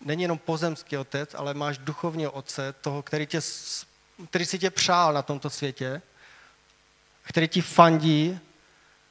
není 0.00 0.22
jenom 0.22 0.38
pozemský 0.38 0.96
otec, 0.96 1.34
ale 1.34 1.54
máš 1.54 1.78
duchovního 1.78 2.30
otce, 2.30 2.74
toho, 2.80 3.02
který, 3.02 3.26
tě, 3.26 3.40
který 4.30 4.46
si 4.46 4.58
tě 4.58 4.70
přál 4.70 5.12
na 5.12 5.22
tomto 5.22 5.50
světě, 5.50 6.02
který 7.22 7.48
ti 7.48 7.62
fandí 7.62 8.40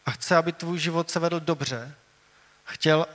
a 0.05 0.11
chce, 0.11 0.35
aby 0.35 0.51
tvůj 0.51 0.79
život 0.79 1.09
se 1.11 1.19
vedl 1.19 1.39
dobře. 1.39 1.95
chtěl, 2.65 3.07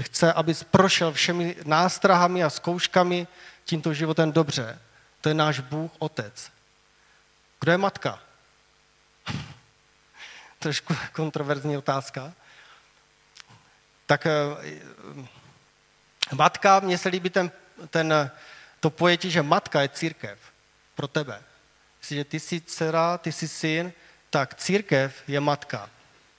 chce, 0.00 0.32
abys 0.32 0.64
prošel 0.64 1.12
všemi 1.12 1.56
nástrahami 1.64 2.44
a 2.44 2.50
zkouškami 2.50 3.26
tímto 3.64 3.94
životem 3.94 4.32
dobře. 4.32 4.78
To 5.20 5.28
je 5.28 5.34
náš 5.34 5.60
Bůh 5.60 5.90
Otec. 5.98 6.50
Kdo 7.60 7.72
je 7.72 7.78
matka? 7.78 8.18
Trošku 10.58 10.96
kontroverzní 11.12 11.76
otázka. 11.76 12.32
Tak 14.08 14.26
eh, 14.26 14.32
matka, 16.32 16.80
mně 16.80 16.98
se 16.98 17.08
líbí 17.08 17.30
ten, 17.30 17.50
ten, 17.90 18.30
to 18.80 18.90
pojetí, 18.90 19.30
že 19.30 19.42
matka 19.42 19.82
je 19.82 19.88
církev 19.88 20.38
pro 20.94 21.08
tebe. 21.08 21.42
Jestliže 22.00 22.24
ty 22.24 22.40
jsi 22.40 22.60
dcera, 22.60 23.18
ty 23.18 23.32
jsi 23.32 23.48
syn, 23.48 23.92
tak 24.30 24.54
církev 24.54 25.12
je 25.28 25.40
matka. 25.40 25.90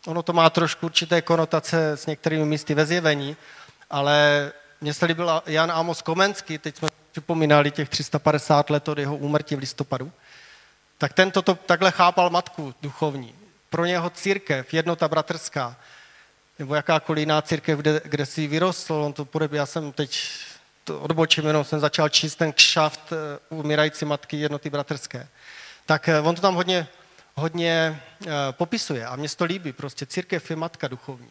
Ono 0.05 0.23
to 0.23 0.33
má 0.33 0.49
trošku 0.49 0.85
určité 0.85 1.21
konotace 1.21 1.91
s 1.91 2.05
některými 2.05 2.45
místy 2.45 2.73
ve 2.73 2.85
zjevení, 2.85 3.37
ale 3.89 4.51
mně 4.81 4.93
se 4.93 5.05
líbil 5.05 5.41
Jan 5.45 5.71
Amos 5.71 6.01
Komenský, 6.01 6.57
teď 6.57 6.77
jsme 6.77 6.89
připomínali 7.11 7.71
těch 7.71 7.89
350 7.89 8.69
let 8.69 8.87
od 8.87 8.97
jeho 8.97 9.17
úmrtí 9.17 9.55
v 9.55 9.59
listopadu, 9.59 10.11
tak 10.97 11.13
tento 11.13 11.41
to 11.41 11.55
takhle 11.55 11.91
chápal 11.91 12.29
matku 12.29 12.75
duchovní. 12.81 13.35
Pro 13.69 13.85
něho 13.85 14.09
církev, 14.09 14.73
jednota 14.73 15.07
bratrská, 15.07 15.75
nebo 16.59 16.75
jakákoliv 16.75 17.19
jiná 17.19 17.41
církev, 17.41 17.79
kde, 17.79 18.01
kde 18.03 18.25
si 18.25 18.47
vyrostl, 18.47 18.93
on 18.93 19.13
to 19.13 19.25
bude, 19.25 19.49
já 19.51 19.65
jsem 19.65 19.91
teď 19.91 20.29
to 20.83 20.99
odbočím, 20.99 21.47
jenom 21.47 21.63
jsem 21.63 21.79
začal 21.79 22.09
číst 22.09 22.35
ten 22.35 22.53
kšaft 22.53 23.13
eh, 23.13 23.39
umírající 23.49 24.05
matky 24.05 24.37
jednoty 24.37 24.69
bratrské. 24.69 25.27
Tak 25.85 26.09
eh, 26.09 26.19
on 26.19 26.35
to 26.35 26.41
tam 26.41 26.55
hodně, 26.55 26.87
hodně 27.35 28.01
uh, 28.19 28.31
popisuje 28.51 29.05
a 29.05 29.15
mě 29.15 29.29
to 29.29 29.45
líbí, 29.45 29.73
prostě 29.73 30.05
církev 30.05 30.49
je 30.49 30.55
matka 30.55 30.87
duchovní. 30.87 31.29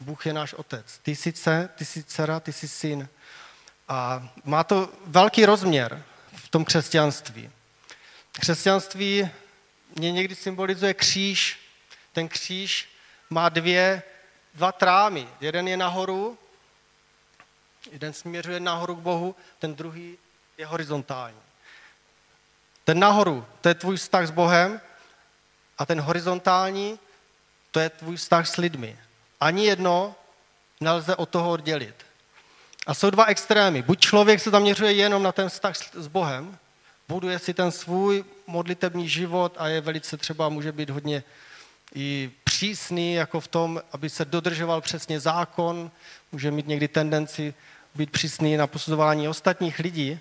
Bůh 0.00 0.26
je 0.26 0.32
náš 0.32 0.54
otec. 0.54 0.98
Ty 1.02 1.16
jsi, 1.16 1.32
dce, 1.32 1.68
ty 1.76 1.84
jsi 1.84 2.04
dcera, 2.04 2.40
ty 2.40 2.52
jsi 2.52 2.68
syn. 2.68 3.08
A 3.88 4.28
má 4.44 4.64
to 4.64 4.88
velký 5.06 5.46
rozměr 5.46 6.02
v 6.34 6.48
tom 6.48 6.64
křesťanství. 6.64 7.50
Křesťanství 8.32 9.30
mě 9.94 10.12
někdy 10.12 10.34
symbolizuje 10.34 10.94
kříž. 10.94 11.58
Ten 12.12 12.28
kříž 12.28 12.88
má 13.30 13.48
dvě, 13.48 14.02
dva 14.54 14.72
trámy. 14.72 15.28
Jeden 15.40 15.68
je 15.68 15.76
nahoru, 15.76 16.38
jeden 17.92 18.12
směřuje 18.12 18.60
nahoru 18.60 18.96
k 18.96 18.98
Bohu, 18.98 19.36
ten 19.58 19.74
druhý 19.74 20.18
je 20.58 20.66
horizontální. 20.66 21.40
Ten 22.84 22.98
nahoru, 22.98 23.46
to 23.60 23.68
je 23.68 23.74
tvůj 23.74 23.96
vztah 23.96 24.26
s 24.26 24.30
Bohem 24.30 24.80
a 25.78 25.86
ten 25.86 26.00
horizontální, 26.00 26.98
to 27.70 27.80
je 27.80 27.90
tvůj 27.90 28.16
vztah 28.16 28.48
s 28.48 28.56
lidmi. 28.56 28.98
Ani 29.40 29.66
jedno 29.66 30.14
nelze 30.80 31.16
od 31.16 31.28
toho 31.28 31.50
oddělit. 31.50 32.06
A 32.86 32.94
jsou 32.94 33.10
dva 33.10 33.24
extrémy. 33.24 33.82
Buď 33.82 34.00
člověk 34.00 34.40
se 34.40 34.50
zaměřuje 34.50 34.92
jenom 34.92 35.22
na 35.22 35.32
ten 35.32 35.48
vztah 35.48 35.76
s 35.76 36.06
Bohem, 36.06 36.58
buduje 37.08 37.38
si 37.38 37.54
ten 37.54 37.72
svůj 37.72 38.24
modlitební 38.46 39.08
život 39.08 39.54
a 39.58 39.68
je 39.68 39.80
velice 39.80 40.16
třeba, 40.16 40.48
může 40.48 40.72
být 40.72 40.90
hodně 40.90 41.24
i 41.94 42.32
přísný, 42.62 43.14
jako 43.14 43.40
v 43.40 43.48
tom, 43.48 43.82
aby 43.92 44.10
se 44.10 44.24
dodržoval 44.24 44.80
přesně 44.80 45.20
zákon, 45.20 45.90
může 46.32 46.50
mít 46.50 46.66
někdy 46.66 46.88
tendenci 46.88 47.54
být 47.94 48.10
přísný 48.10 48.56
na 48.56 48.66
posuzování 48.66 49.28
ostatních 49.28 49.78
lidí, 49.78 50.18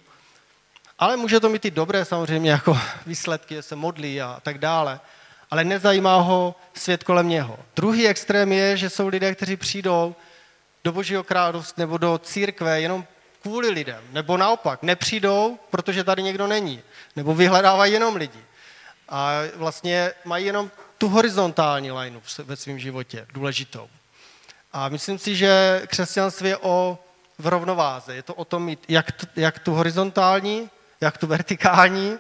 ale 1.00 1.18
může 1.18 1.40
to 1.40 1.50
mít 1.50 1.66
i 1.66 1.72
dobré 1.72 2.06
samozřejmě 2.06 2.52
jako 2.52 2.78
výsledky, 3.06 3.56
že 3.56 3.62
se 3.62 3.76
modlí 3.76 4.22
a 4.22 4.40
tak 4.44 4.58
dále, 4.58 5.00
ale 5.52 5.64
nezajímá 5.64 6.18
ho 6.18 6.56
svět 6.74 7.04
kolem 7.04 7.30
něho. 7.30 7.60
Druhý 7.76 8.08
extrém 8.08 8.52
je, 8.52 8.78
že 8.78 8.90
jsou 8.90 9.08
lidé, 9.08 9.36
kteří 9.36 9.58
přijdou 9.58 10.16
do 10.84 10.92
Božího 10.92 11.24
království 11.24 11.82
nebo 11.82 11.98
do 11.98 12.18
církve 12.24 12.82
jenom 12.82 13.06
kvůli 13.42 13.70
lidem, 13.70 14.04
nebo 14.12 14.38
naopak, 14.38 14.84
nepřijdou, 14.84 15.60
protože 15.70 16.04
tady 16.04 16.24
někdo 16.24 16.48
není, 16.48 16.82
nebo 17.16 17.36
vyhledávají 17.36 17.94
jenom 17.94 18.16
lidi. 18.16 18.40
A 19.10 19.32
vlastně 19.56 20.12
mají 20.26 20.46
jenom 20.46 20.72
tu 21.02 21.10
horizontální 21.10 21.92
lineu 21.92 22.22
ve 22.44 22.56
svém 22.56 22.80
životě, 22.80 23.28
důležitou. 23.34 23.90
A 24.74 24.90
myslím 24.90 25.18
si, 25.18 25.36
že 25.36 25.82
křesťanství 25.88 26.50
je 26.50 26.58
o 26.58 27.00
v 27.38 27.48
rovnováze. 27.48 28.16
Je 28.16 28.24
to 28.24 28.34
o 28.34 28.46
tom 28.46 28.66
mít 28.66 28.86
jak, 28.88 29.06
jak 29.36 29.60
tu 29.60 29.74
horizontální, 29.74 30.70
jak 31.02 31.18
tu 31.18 31.28
vertikální 31.28 32.18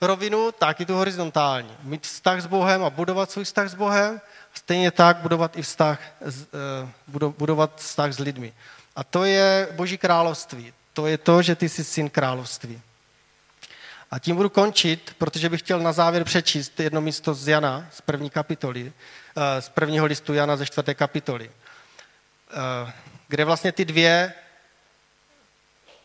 rovinu, 0.00 0.52
tak 0.52 0.80
i 0.80 0.86
tu 0.86 0.94
horizontální. 0.94 1.70
Mít 1.82 2.06
vztah 2.06 2.40
s 2.40 2.46
Bohem 2.46 2.84
a 2.84 2.90
budovat 2.90 3.30
svůj 3.30 3.44
vztah 3.44 3.68
s 3.68 3.74
Bohem, 3.74 4.20
stejně 4.54 4.90
tak 4.90 5.16
budovat 5.16 5.56
i 5.56 5.62
vztah, 5.62 5.98
uh, 7.20 7.32
budovat 7.38 7.70
vztah 7.76 8.12
s 8.12 8.18
lidmi. 8.18 8.52
A 8.96 9.04
to 9.04 9.24
je 9.24 9.68
Boží 9.72 9.98
království. 9.98 10.72
To 10.92 11.06
je 11.06 11.18
to, 11.18 11.42
že 11.42 11.56
ty 11.56 11.68
jsi 11.68 11.84
syn 11.84 12.10
království. 12.10 12.80
A 14.12 14.18
tím 14.18 14.36
budu 14.36 14.48
končit, 14.48 15.14
protože 15.18 15.48
bych 15.48 15.60
chtěl 15.60 15.80
na 15.80 15.92
závěr 15.92 16.24
přečíst 16.24 16.80
jedno 16.80 17.00
místo 17.00 17.34
z 17.34 17.48
Jana, 17.48 17.88
z 17.92 18.00
první 18.00 18.30
kapitoly, 18.30 18.92
eh, 19.36 19.62
z 19.62 19.68
prvního 19.68 20.06
listu 20.06 20.34
Jana 20.34 20.56
ze 20.56 20.66
čtvrté 20.66 20.94
kapitoly, 20.94 21.50
eh, 21.50 22.92
kde 23.28 23.44
vlastně 23.44 23.72
ty 23.72 23.84
dvě 23.84 24.34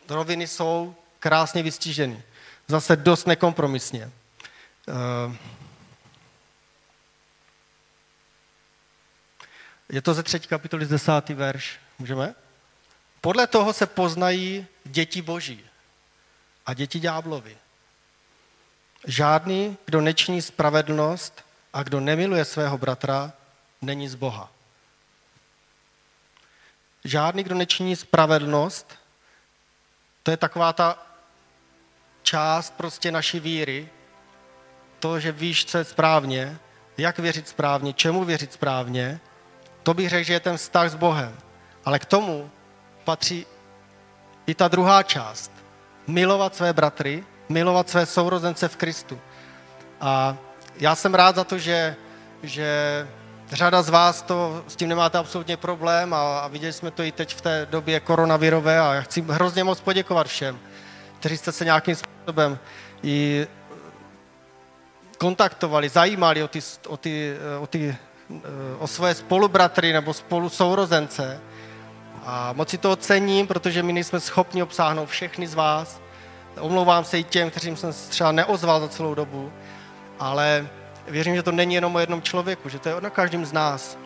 roviny 0.09 0.47
jsou 0.47 0.95
krásně 1.19 1.63
vystiženy. 1.63 2.23
Zase 2.67 2.95
dost 2.95 3.27
nekompromisně. 3.27 4.11
Eh, 4.87 5.37
je 9.89 10.01
to 10.01 10.13
ze 10.13 10.23
třetí 10.23 10.47
kapitoly 10.47 10.85
z 10.85 10.89
desátý 10.89 11.33
verš. 11.33 11.79
Můžeme? 11.99 12.35
Podle 13.21 13.47
toho 13.47 13.73
se 13.73 13.85
poznají 13.85 14.67
děti 14.83 15.21
boží 15.21 15.65
a 16.65 16.73
děti 16.73 16.99
ďáblovi. 16.99 17.57
Žádný, 19.07 19.77
kdo 19.85 20.01
nečiní 20.01 20.41
spravedlnost 20.41 21.43
a 21.73 21.83
kdo 21.83 21.99
nemiluje 21.99 22.45
svého 22.45 22.77
bratra, 22.77 23.33
není 23.81 24.07
z 24.07 24.15
Boha. 24.15 24.51
Žádný, 27.03 27.43
kdo 27.43 27.55
nečiní 27.55 27.95
spravedlnost, 27.95 28.95
to 30.23 30.31
je 30.31 30.37
taková 30.37 30.73
ta 30.73 31.07
část 32.23 32.73
prostě 32.77 33.11
naší 33.11 33.39
víry, 33.39 33.89
to, 34.99 35.19
že 35.19 35.31
víš, 35.31 35.65
co 35.65 35.77
je 35.77 35.83
správně, 35.83 36.57
jak 36.97 37.19
věřit 37.19 37.47
správně, 37.47 37.93
čemu 37.93 38.23
věřit 38.23 38.53
správně, 38.53 39.19
to 39.83 39.93
bych 39.93 40.09
řekl, 40.09 40.23
že 40.23 40.33
je 40.33 40.39
ten 40.39 40.57
vztah 40.57 40.89
s 40.89 40.95
Bohem. 40.95 41.37
Ale 41.85 41.99
k 41.99 42.05
tomu 42.05 42.51
patří 43.03 43.45
i 44.47 44.55
ta 44.55 44.67
druhá 44.67 45.03
část. 45.03 45.51
Milovat 46.07 46.55
své 46.55 46.73
bratry, 46.73 47.23
milovat 47.49 47.89
své 47.89 48.05
sourozence 48.05 48.67
v 48.67 48.75
Kristu. 48.75 49.19
A 50.01 50.37
já 50.79 50.95
jsem 50.95 51.13
rád 51.13 51.35
za 51.35 51.43
to, 51.43 51.57
že, 51.57 51.95
že 52.43 52.67
řada 53.51 53.81
z 53.81 53.89
vás 53.89 54.21
to, 54.21 54.63
s 54.67 54.75
tím 54.75 54.89
nemáte 54.89 55.17
absolutně 55.17 55.57
problém 55.57 56.13
a, 56.13 56.39
a 56.39 56.47
viděli 56.47 56.73
jsme 56.73 56.91
to 56.91 57.03
i 57.03 57.11
teď 57.11 57.35
v 57.35 57.41
té 57.41 57.67
době 57.69 57.99
koronavirové 57.99 58.79
a 58.79 58.93
já 58.93 59.01
chci 59.01 59.21
hrozně 59.21 59.63
moc 59.63 59.81
poděkovat 59.81 60.27
všem, 60.27 60.59
kteří 61.19 61.37
jste 61.37 61.51
se 61.51 61.65
nějakým 61.65 61.95
způsobem 61.95 62.59
i 63.03 63.47
kontaktovali, 65.17 65.89
zajímali 65.89 66.43
o, 66.43 66.47
ty, 66.47 66.59
o, 66.87 66.97
ty, 66.97 67.33
o, 67.59 67.67
ty, 67.67 67.97
o 68.79 68.87
své 68.87 69.15
spolubratry 69.15 69.93
nebo 69.93 70.13
spolu 70.13 70.49
sourozence. 70.49 71.41
A 72.25 72.53
moc 72.53 72.69
si 72.69 72.77
to 72.77 72.91
ocením, 72.91 73.47
protože 73.47 73.83
my 73.83 73.93
nejsme 73.93 74.19
schopni 74.19 74.63
obsáhnout 74.63 75.09
všechny 75.09 75.47
z 75.47 75.53
vás. 75.53 76.01
Omlouvám 76.59 77.03
se 77.03 77.19
i 77.19 77.23
těm, 77.23 77.49
kterým 77.49 77.77
jsem 77.77 77.93
se 77.93 78.09
třeba 78.09 78.31
neozval 78.31 78.79
za 78.79 78.87
celou 78.87 79.15
dobu, 79.15 79.51
ale 80.19 80.67
věřím, 81.07 81.35
že 81.35 81.43
to 81.43 81.51
není 81.51 81.75
jenom 81.75 81.95
o 81.95 81.99
jednom 81.99 82.21
člověku, 82.21 82.69
že 82.69 82.79
to 82.79 82.89
je 82.89 83.01
na 83.01 83.09
každém 83.09 83.45
z 83.45 83.53
nás. 83.53 83.97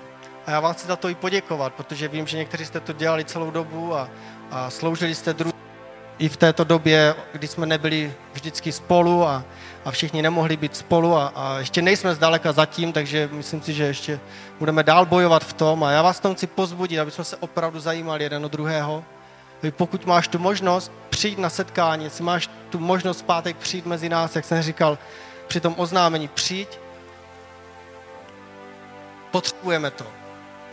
A 0.46 0.52
já 0.52 0.60
vám 0.60 0.74
chci 0.74 0.88
za 0.88 0.96
to 0.96 1.10
i 1.10 1.16
poděkovat, 1.16 1.74
protože 1.74 2.08
vím, 2.08 2.28
že 2.28 2.38
někteří 2.38 2.66
jste 2.66 2.80
to 2.80 2.94
dělali 2.94 3.26
celou 3.26 3.52
dobu 3.52 3.96
a, 3.96 4.10
a 4.52 4.70
sloužili 4.70 5.16
jste 5.16 5.34
druhý 5.34 5.54
i 6.22 6.30
v 6.30 6.38
této 6.38 6.64
době, 6.64 7.16
kdy 7.34 7.48
jsme 7.48 7.66
nebyli 7.66 8.14
vždycky 8.34 8.72
spolu 8.72 9.28
a, 9.28 9.44
a 9.86 9.92
všichni 9.92 10.22
nemohli 10.22 10.58
být 10.58 10.76
spolu 10.76 11.16
a, 11.16 11.32
a 11.36 11.60
ještě 11.60 11.82
nejsme 11.82 12.16
zdaleka 12.16 12.52
zatím, 12.52 12.94
takže 12.94 13.30
myslím 13.32 13.62
si, 13.62 13.74
že 13.74 13.84
ještě 13.84 14.20
budeme 14.60 14.84
dál 14.84 15.06
bojovat 15.06 15.44
v 15.44 15.54
tom 15.54 15.84
a 15.84 15.92
já 15.92 16.02
vás 16.02 16.20
tom 16.20 16.36
chci 16.36 16.48
pozbudit, 16.48 17.00
aby 17.00 17.12
jsme 17.12 17.24
se 17.24 17.38
opravdu 17.38 17.80
zajímali 17.80 18.24
jeden 18.24 18.46
o 18.46 18.48
druhého. 18.48 19.04
Pokud 19.70 20.06
máš 20.06 20.28
tu 20.28 20.40
možnost 20.40 20.92
přijít 21.10 21.40
na 21.40 21.50
setkání, 21.50 22.04
jestli 22.04 22.24
máš 22.24 22.50
tu 22.70 22.80
možnost 22.80 23.22
pátek 23.22 23.58
přijít 23.58 23.86
mezi 23.86 24.10
nás, 24.10 24.36
jak 24.36 24.46
jsem 24.46 24.62
říkal 24.62 24.98
při 25.48 25.60
tom 25.60 25.76
oznámení, 25.78 26.28
přijď, 26.28 26.80
potřebujeme 29.32 29.92
to. 29.92 30.06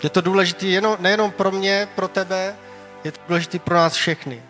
Je 0.03 0.11
to 0.11 0.21
důležité 0.21 0.67
jenom, 0.67 0.97
nejenom 1.01 1.31
pro 1.31 1.51
mě, 1.51 1.89
pro 1.95 2.09
tebe, 2.09 2.57
je 3.05 3.13
to 3.13 3.21
důležité 3.29 3.59
pro 3.59 3.75
nás 3.75 3.95
všechny. 3.95 4.43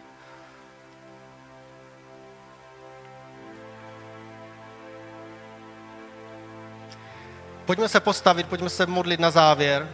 Pojďme 7.64 7.88
se 7.88 8.00
postavit, 8.00 8.46
pojďme 8.46 8.70
se 8.70 8.86
modlit 8.86 9.20
na 9.20 9.30
závěr. 9.30 9.88